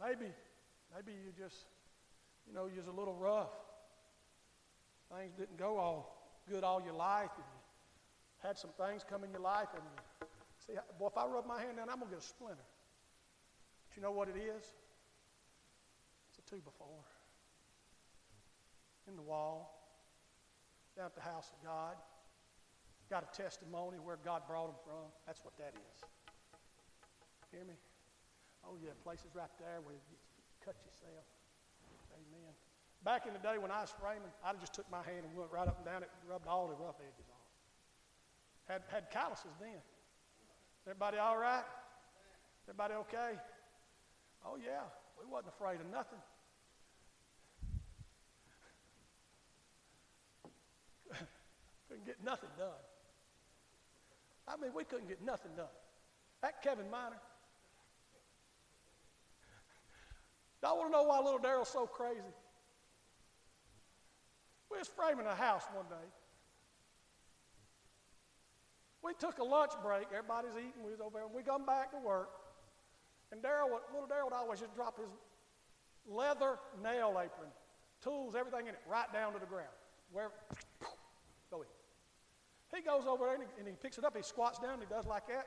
[0.00, 0.32] Maybe,
[0.94, 1.66] maybe you just,
[2.46, 3.52] you know, you're a little rough
[5.38, 6.14] didn't go all
[6.48, 10.26] good all your life, and you had some things come in your life, and you,
[10.66, 12.68] see, boy, if I rub my hand down, I'm gonna get a splinter.
[13.88, 14.64] But you know what it is?
[16.28, 17.04] It's a two by four
[19.08, 19.92] in the wall,
[20.96, 21.96] down at the house of God.
[23.10, 25.12] Got a testimony where God brought them from.
[25.26, 25.98] That's what that is.
[27.52, 27.74] Hear me?
[28.64, 30.16] Oh yeah, places right there where you
[30.64, 31.24] cut yourself.
[33.04, 35.52] Back in the day when I was framing, I just took my hand and went
[35.52, 37.44] right up and down it and rubbed all the rough edges off.
[38.64, 39.76] Had, had calluses then.
[40.86, 41.64] Everybody all right?
[42.66, 43.38] Everybody okay?
[44.46, 44.88] Oh, yeah.
[45.20, 46.18] We wasn't afraid of nothing.
[51.88, 52.70] couldn't get nothing done.
[54.48, 55.68] I mean, we couldn't get nothing done.
[56.40, 57.20] That Kevin Miner,
[60.64, 62.22] Y'all want to know why little Daryl's so crazy?
[64.74, 66.08] We was framing a house one day.
[69.04, 70.08] We took a lunch break.
[70.10, 70.82] Everybody's eating.
[70.84, 71.26] We was over there.
[71.26, 72.30] And we come back to work.
[73.30, 75.08] And Daryl, little Daryl would always just drop his
[76.08, 77.50] leather nail apron,
[78.02, 79.70] tools, everything in it, right down to the ground.
[80.10, 80.30] Where,
[81.50, 81.68] go in.
[82.74, 84.16] He goes over there and he, and he picks it up.
[84.16, 84.74] He squats down.
[84.74, 85.46] And he does like that.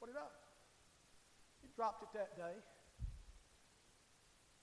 [0.00, 0.36] What he does?
[1.62, 2.60] He dropped it that day.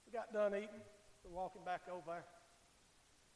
[0.06, 0.84] We got done eating.
[1.24, 2.26] We're walking back over there.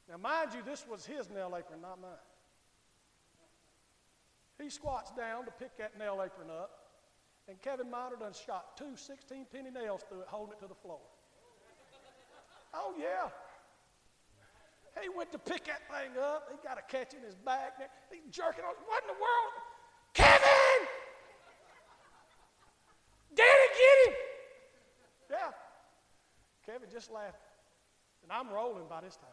[0.10, 2.12] Now, mind you, this was his nail apron, not mine.
[4.62, 6.72] He squats down to pick that nail apron up,
[7.48, 10.76] and Kevin Miner done shot two 16 penny nails through it, holding it to the
[10.76, 11.00] floor.
[12.74, 13.30] Oh, yeah.
[15.02, 16.50] He went to pick that thing up.
[16.52, 17.80] He got a catch in his back.
[18.12, 18.74] He's jerking on.
[18.86, 19.54] What in the world?
[20.14, 20.88] Kevin!
[23.36, 24.16] Daddy, get him!
[25.32, 25.52] Yeah.
[26.66, 27.42] Kevin just laughed.
[28.22, 29.30] And I'm rolling by this time.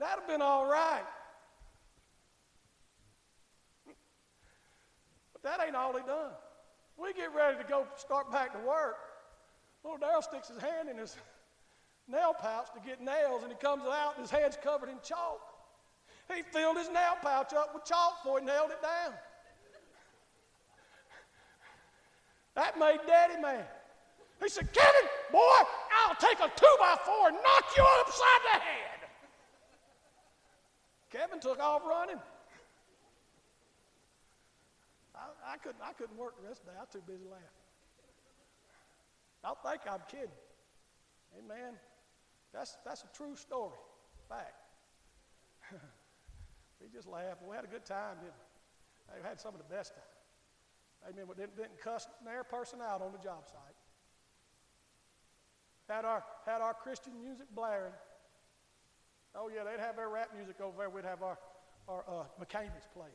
[0.00, 1.04] That'd have been all right.
[5.34, 6.32] But that ain't all he done.
[6.96, 8.96] We get ready to go start back to work.
[9.84, 11.16] Little Darrell sticks his hand in his
[12.08, 15.40] nail pouch to get nails, and he comes out, and his hand's covered in chalk.
[16.34, 19.12] He filled his nail pouch up with chalk before he nailed it down.
[22.54, 23.68] That made Daddy mad.
[24.42, 25.60] He said, Kevin, boy,
[26.06, 28.99] I'll take a two by four and knock you upside the head.
[31.10, 32.20] Kevin took off running.
[35.14, 36.78] I, I, couldn't, I couldn't work the rest of the day.
[36.78, 37.46] I was too busy laughing.
[39.42, 40.36] Don't think I'm kidding.
[41.38, 41.74] Amen.
[42.52, 43.78] That's, that's a true story.
[44.28, 44.54] Fact.
[46.80, 47.42] we just laughed.
[47.46, 49.20] We had a good time, didn't we?
[49.20, 51.10] We had some of the best time.
[51.10, 51.26] Amen.
[51.28, 53.76] We didn't, didn't cuss their person out on the job site.
[55.88, 57.92] Had our, had our Christian music blaring.
[59.34, 60.90] Oh, yeah, they'd have their rap music over there.
[60.90, 61.38] We'd have our,
[61.88, 63.12] our uh, McKameys playing.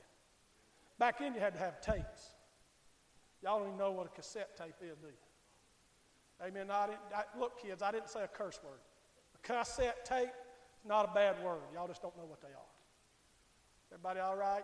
[0.98, 2.36] Back then, you had to have tapes.
[3.44, 6.46] Y'all don't even know what a cassette tape is, do you?
[6.46, 6.72] Amen.
[6.72, 8.80] I I, look, kids, I didn't say a curse word.
[9.36, 11.60] A cassette tape is not a bad word.
[11.74, 12.72] Y'all just don't know what they are.
[13.92, 14.64] Everybody all right?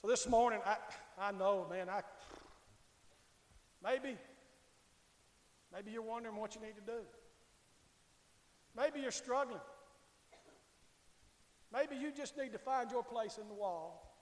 [0.00, 0.76] So this morning, I,
[1.18, 2.02] I know, man, I
[3.82, 4.16] maybe,
[5.72, 7.02] maybe you're wondering what you need to do.
[8.76, 9.60] Maybe you're struggling.
[11.72, 14.14] Maybe you just need to find your place in the wall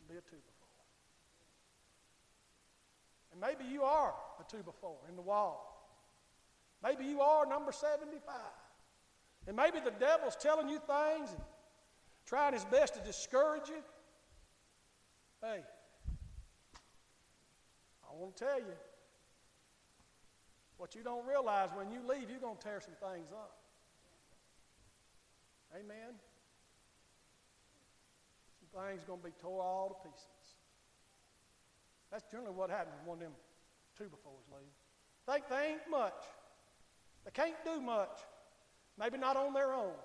[0.00, 0.68] and be a two by four.
[3.32, 5.70] And maybe you are a two by four in the wall.
[6.82, 8.34] Maybe you are number 75.
[9.46, 11.42] And maybe the devil's telling you things and
[12.26, 13.82] trying his best to discourage you.
[15.42, 15.60] Hey,
[18.02, 18.74] I want to tell you
[20.84, 23.56] what you don't realize when you leave, you're going to tear some things up.
[25.74, 26.12] Amen.
[28.60, 30.28] Some things going to be tore all to pieces.
[32.12, 33.32] That's generally what happens when one of them
[33.96, 34.68] two by fours leave.
[35.24, 36.20] Think they ain't much.
[37.24, 38.20] They can't do much.
[38.98, 39.96] Maybe not on their own.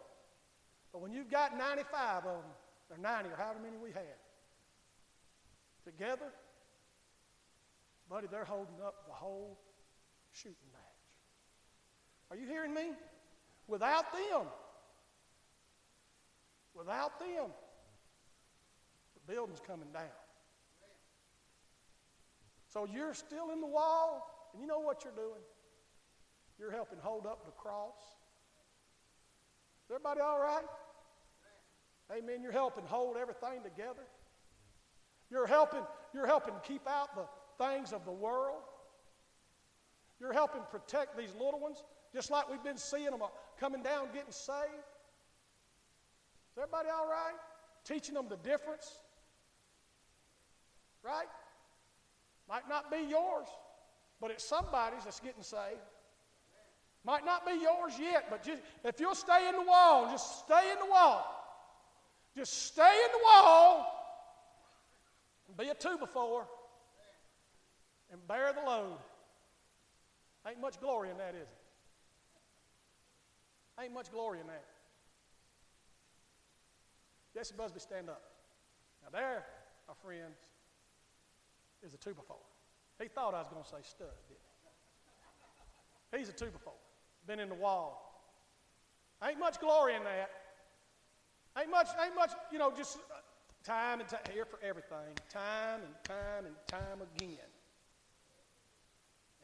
[0.93, 2.51] But when you've got 95 of them,
[2.89, 4.15] or 90 or however many we had,
[5.83, 6.31] together,
[8.09, 9.59] buddy, they're holding up the whole
[10.41, 10.81] shooting match.
[12.31, 12.91] Are you hearing me?
[13.67, 14.47] Without them,
[16.73, 17.51] without them,
[19.13, 20.03] the building's coming down.
[22.73, 25.41] So you're still in the wall, and you know what you're doing?
[26.59, 27.95] You're helping hold up the cross.
[29.85, 30.65] Is everybody all right?
[32.11, 32.41] Amen.
[32.41, 34.03] You're helping hold everything together.
[35.29, 35.83] You're helping,
[36.13, 37.25] you're helping keep out the
[37.63, 38.61] things of the world.
[40.19, 43.27] You're helping protect these little ones, just like we've been seeing them uh,
[43.59, 44.85] coming down getting saved.
[46.51, 47.35] Is everybody all right?
[47.85, 48.99] Teaching them the difference.
[51.03, 51.27] Right?
[52.49, 53.47] Might not be yours,
[54.19, 55.79] but it's somebody's that's getting saved.
[57.05, 60.71] Might not be yours yet, but just, if you'll stay in the wall, just stay
[60.71, 61.35] in the wall.
[62.35, 63.95] Just stay in the wall
[65.47, 66.45] and be a two by four
[68.11, 68.97] and bear the load.
[70.49, 71.57] Ain't much glory in that, is it?
[73.81, 74.65] Ain't much glory in that.
[77.33, 78.23] Jesse Busby, stand up.
[79.03, 79.45] Now, there,
[79.87, 80.37] my friends,
[81.83, 82.37] is a two by four.
[82.99, 84.41] He thought I was going to say stud, didn't
[86.11, 86.17] he?
[86.17, 86.73] He's a two by four.
[87.27, 88.05] Been in the wall.
[89.23, 90.29] Ain't much glory in that.
[91.57, 93.19] Ain't much, ain't much, you know, just uh,
[93.63, 95.13] time and time here for everything.
[95.29, 97.37] Time and time and time again.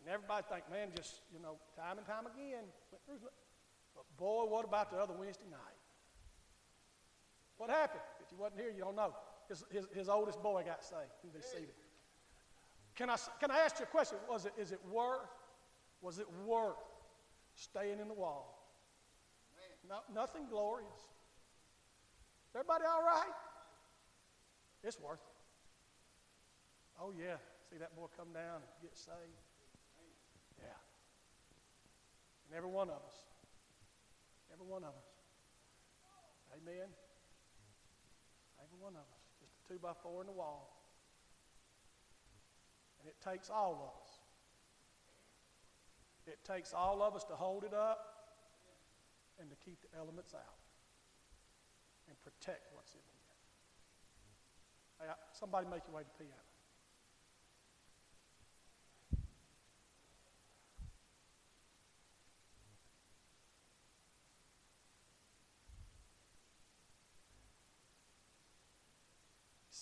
[0.06, 2.64] And everybody think, man, just, you know, time and time again.
[3.96, 5.80] But boy, what about the other Wednesday night?
[7.58, 8.04] What happened?
[8.24, 9.16] If you wasn't here, you don't know.
[9.50, 11.10] His, his, his oldest boy got saved.
[11.24, 11.74] He be seated.
[12.96, 14.20] Can I, can I ask you a question?
[14.30, 15.26] Was it, is it worth,
[16.02, 16.78] was it worth
[17.56, 18.62] staying in the wall?
[19.90, 21.10] No, nothing glorious.
[22.54, 23.34] Everybody all right?
[24.84, 25.36] It's worth it.
[27.02, 27.38] Oh, yeah.
[27.70, 29.42] See that boy come down and get saved?
[30.62, 30.78] Yeah.
[32.45, 33.18] And every one of us.
[34.52, 35.12] Every one of us.
[36.56, 36.88] Amen.
[38.64, 39.24] Every one of us.
[39.42, 40.72] Just a two by four in the wall.
[43.00, 44.10] And it takes all of us.
[46.26, 48.00] It takes all of us to hold it up
[49.40, 50.58] and to keep the elements out
[52.08, 53.36] and protect what's in here.
[55.02, 56.55] Hey, somebody make your way to piano.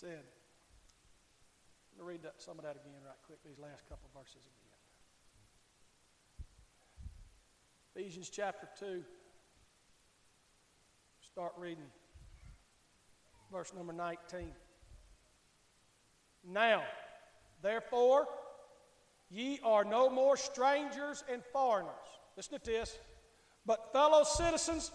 [0.04, 0.24] Said,
[1.95, 4.64] let me read that, some of that again right quick, these last couple verses again.
[7.95, 9.01] Ephesians chapter 2,
[11.22, 11.86] start reading
[13.49, 14.51] verse number 19.
[16.45, 16.84] Now,
[17.62, 18.28] therefore,
[19.30, 21.93] ye are no more strangers and foreigners.
[22.36, 22.97] Listen to this.
[23.66, 24.91] But fellow citizens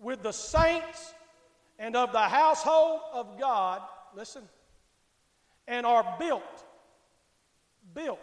[0.00, 1.14] with the saints
[1.78, 3.82] and of the household of God,
[4.16, 4.42] listen,
[5.66, 6.64] and are built,
[7.94, 8.20] built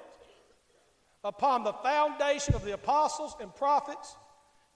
[1.24, 4.16] upon the foundation of the apostles and prophets,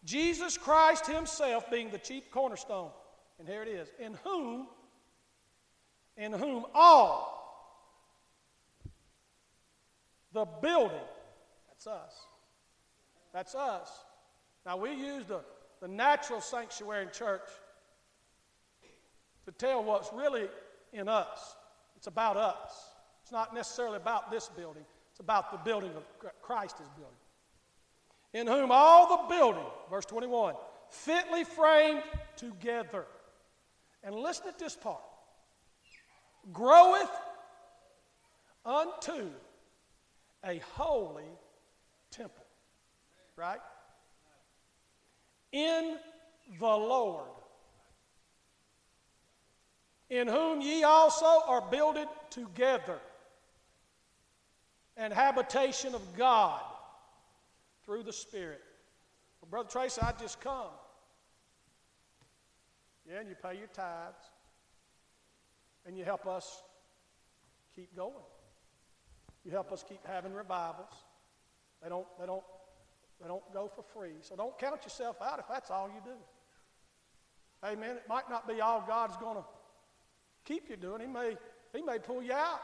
[0.04, 2.90] Jesus Christ Himself being the chief cornerstone.
[3.40, 4.68] And here it is, in whom,
[6.18, 7.40] in whom all
[10.34, 10.98] the building,
[11.68, 12.14] that's us,
[13.34, 13.90] that's us.
[14.66, 15.42] Now we use the,
[15.82, 17.42] the natural sanctuary in church
[19.46, 20.48] to tell what's really
[20.94, 21.56] in us.
[21.98, 22.94] It's about us.
[23.22, 24.84] It's not necessarily about this building.
[25.12, 26.04] It's about the building of
[26.42, 27.14] Christ is building.
[28.34, 30.56] In whom all the building, verse 21,
[30.90, 32.04] fitly framed
[32.36, 33.06] together.
[34.04, 35.02] And listen to this part
[36.52, 37.12] groweth
[38.66, 39.30] unto
[40.46, 41.24] a holy
[42.12, 42.44] temple.
[43.36, 43.60] Right?
[45.52, 45.98] In
[46.60, 47.30] the Lord.
[50.14, 53.00] In whom ye also are builded together
[54.96, 56.62] and habitation of God
[57.84, 58.62] through the Spirit.
[59.42, 60.70] Well, Brother Tracy, I just come.
[63.10, 64.22] Yeah, and you pay your tithes.
[65.88, 66.62] And you help us
[67.76, 68.14] keep going.
[69.44, 70.94] You help us keep having revivals.
[71.82, 72.44] They don't, they don't,
[73.20, 74.18] they don't go for free.
[74.22, 77.68] So don't count yourself out if that's all you do.
[77.68, 77.96] Amen.
[77.96, 79.44] It might not be all God's going to
[80.46, 81.02] keep you doing.
[81.02, 81.38] He may,
[81.74, 82.62] he may pull you out.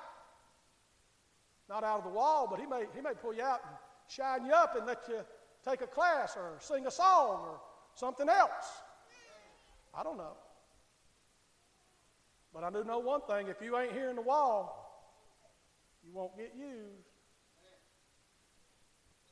[1.67, 3.75] Not out of the wall, but he may, he may pull you out and
[4.07, 5.19] shine you up and let you
[5.63, 7.59] take a class or sing a song or
[7.93, 8.81] something else.
[9.93, 10.33] I don't know.
[12.53, 15.11] But I do know one thing if you ain't here in the wall,
[16.03, 17.05] you won't get used.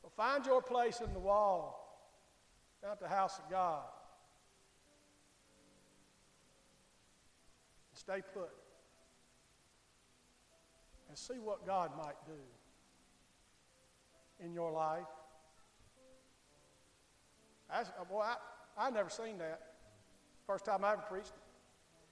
[0.00, 1.84] So find your place in the wall
[2.88, 3.82] at the house of God.
[8.08, 8.48] Stay put
[11.08, 12.40] and see what God might do
[14.42, 15.04] in your life.
[17.70, 18.36] I, boy, I,
[18.78, 19.60] I never seen that.
[20.46, 21.32] First time I ever preached.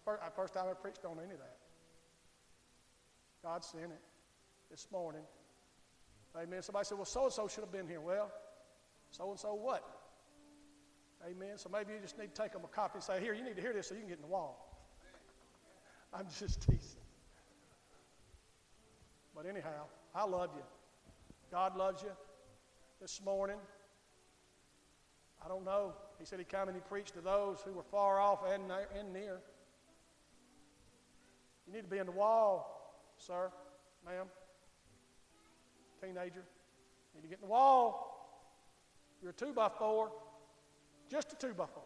[0.04, 1.56] First, uh, first time I preached on any of that.
[3.42, 4.02] God sent it
[4.70, 5.22] this morning.
[6.36, 6.60] Amen.
[6.62, 8.02] Somebody said, well, so and so should have been here.
[8.02, 8.30] Well,
[9.10, 9.82] so and so what?
[11.26, 11.56] Amen.
[11.56, 13.56] So maybe you just need to take them a copy and say, here, you need
[13.56, 14.65] to hear this so you can get in the wall.
[16.18, 17.02] I'm just teasing.
[19.34, 20.62] But anyhow, I love you.
[21.50, 22.10] God loves you.
[23.02, 23.58] This morning,
[25.44, 25.92] I don't know.
[26.18, 28.62] He said he come and he preached to those who were far off and,
[28.98, 29.40] and near.
[31.66, 33.50] You need to be in the wall, sir,
[34.06, 34.26] ma'am,
[36.00, 36.44] teenager.
[37.14, 38.40] You need to get in the wall.
[39.20, 40.12] You're a two by four,
[41.10, 41.82] just a two by four.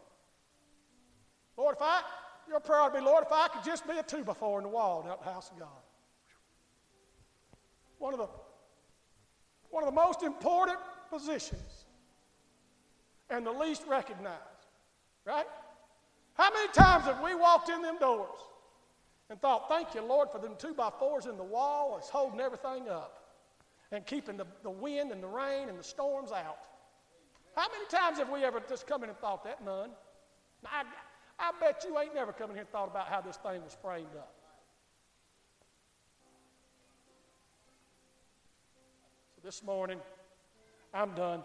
[1.57, 2.01] Lord, if I,
[2.47, 4.63] your prayer would be, Lord, if I could just be a two by four in
[4.63, 5.69] the wall out the house of God
[8.01, 8.27] one of the,
[9.69, 10.79] one of the most important
[11.09, 11.85] positions
[13.29, 14.41] and the least recognized,
[15.23, 15.45] right?
[16.33, 18.39] How many times have we walked in them doors
[19.29, 22.39] and thought, thank you, Lord, for them two by fours in the wall, that's holding
[22.39, 23.19] everything up.
[23.91, 26.57] and keeping the, the wind and the rain and the storms out.
[27.55, 29.63] How many times have we ever just come in and thought that?
[29.63, 29.91] None.
[30.65, 30.83] I,
[31.41, 33.75] I bet you ain't never come in here and thought about how this thing was
[33.81, 34.31] framed up.
[39.35, 39.99] So this morning,
[40.93, 41.41] I'm done.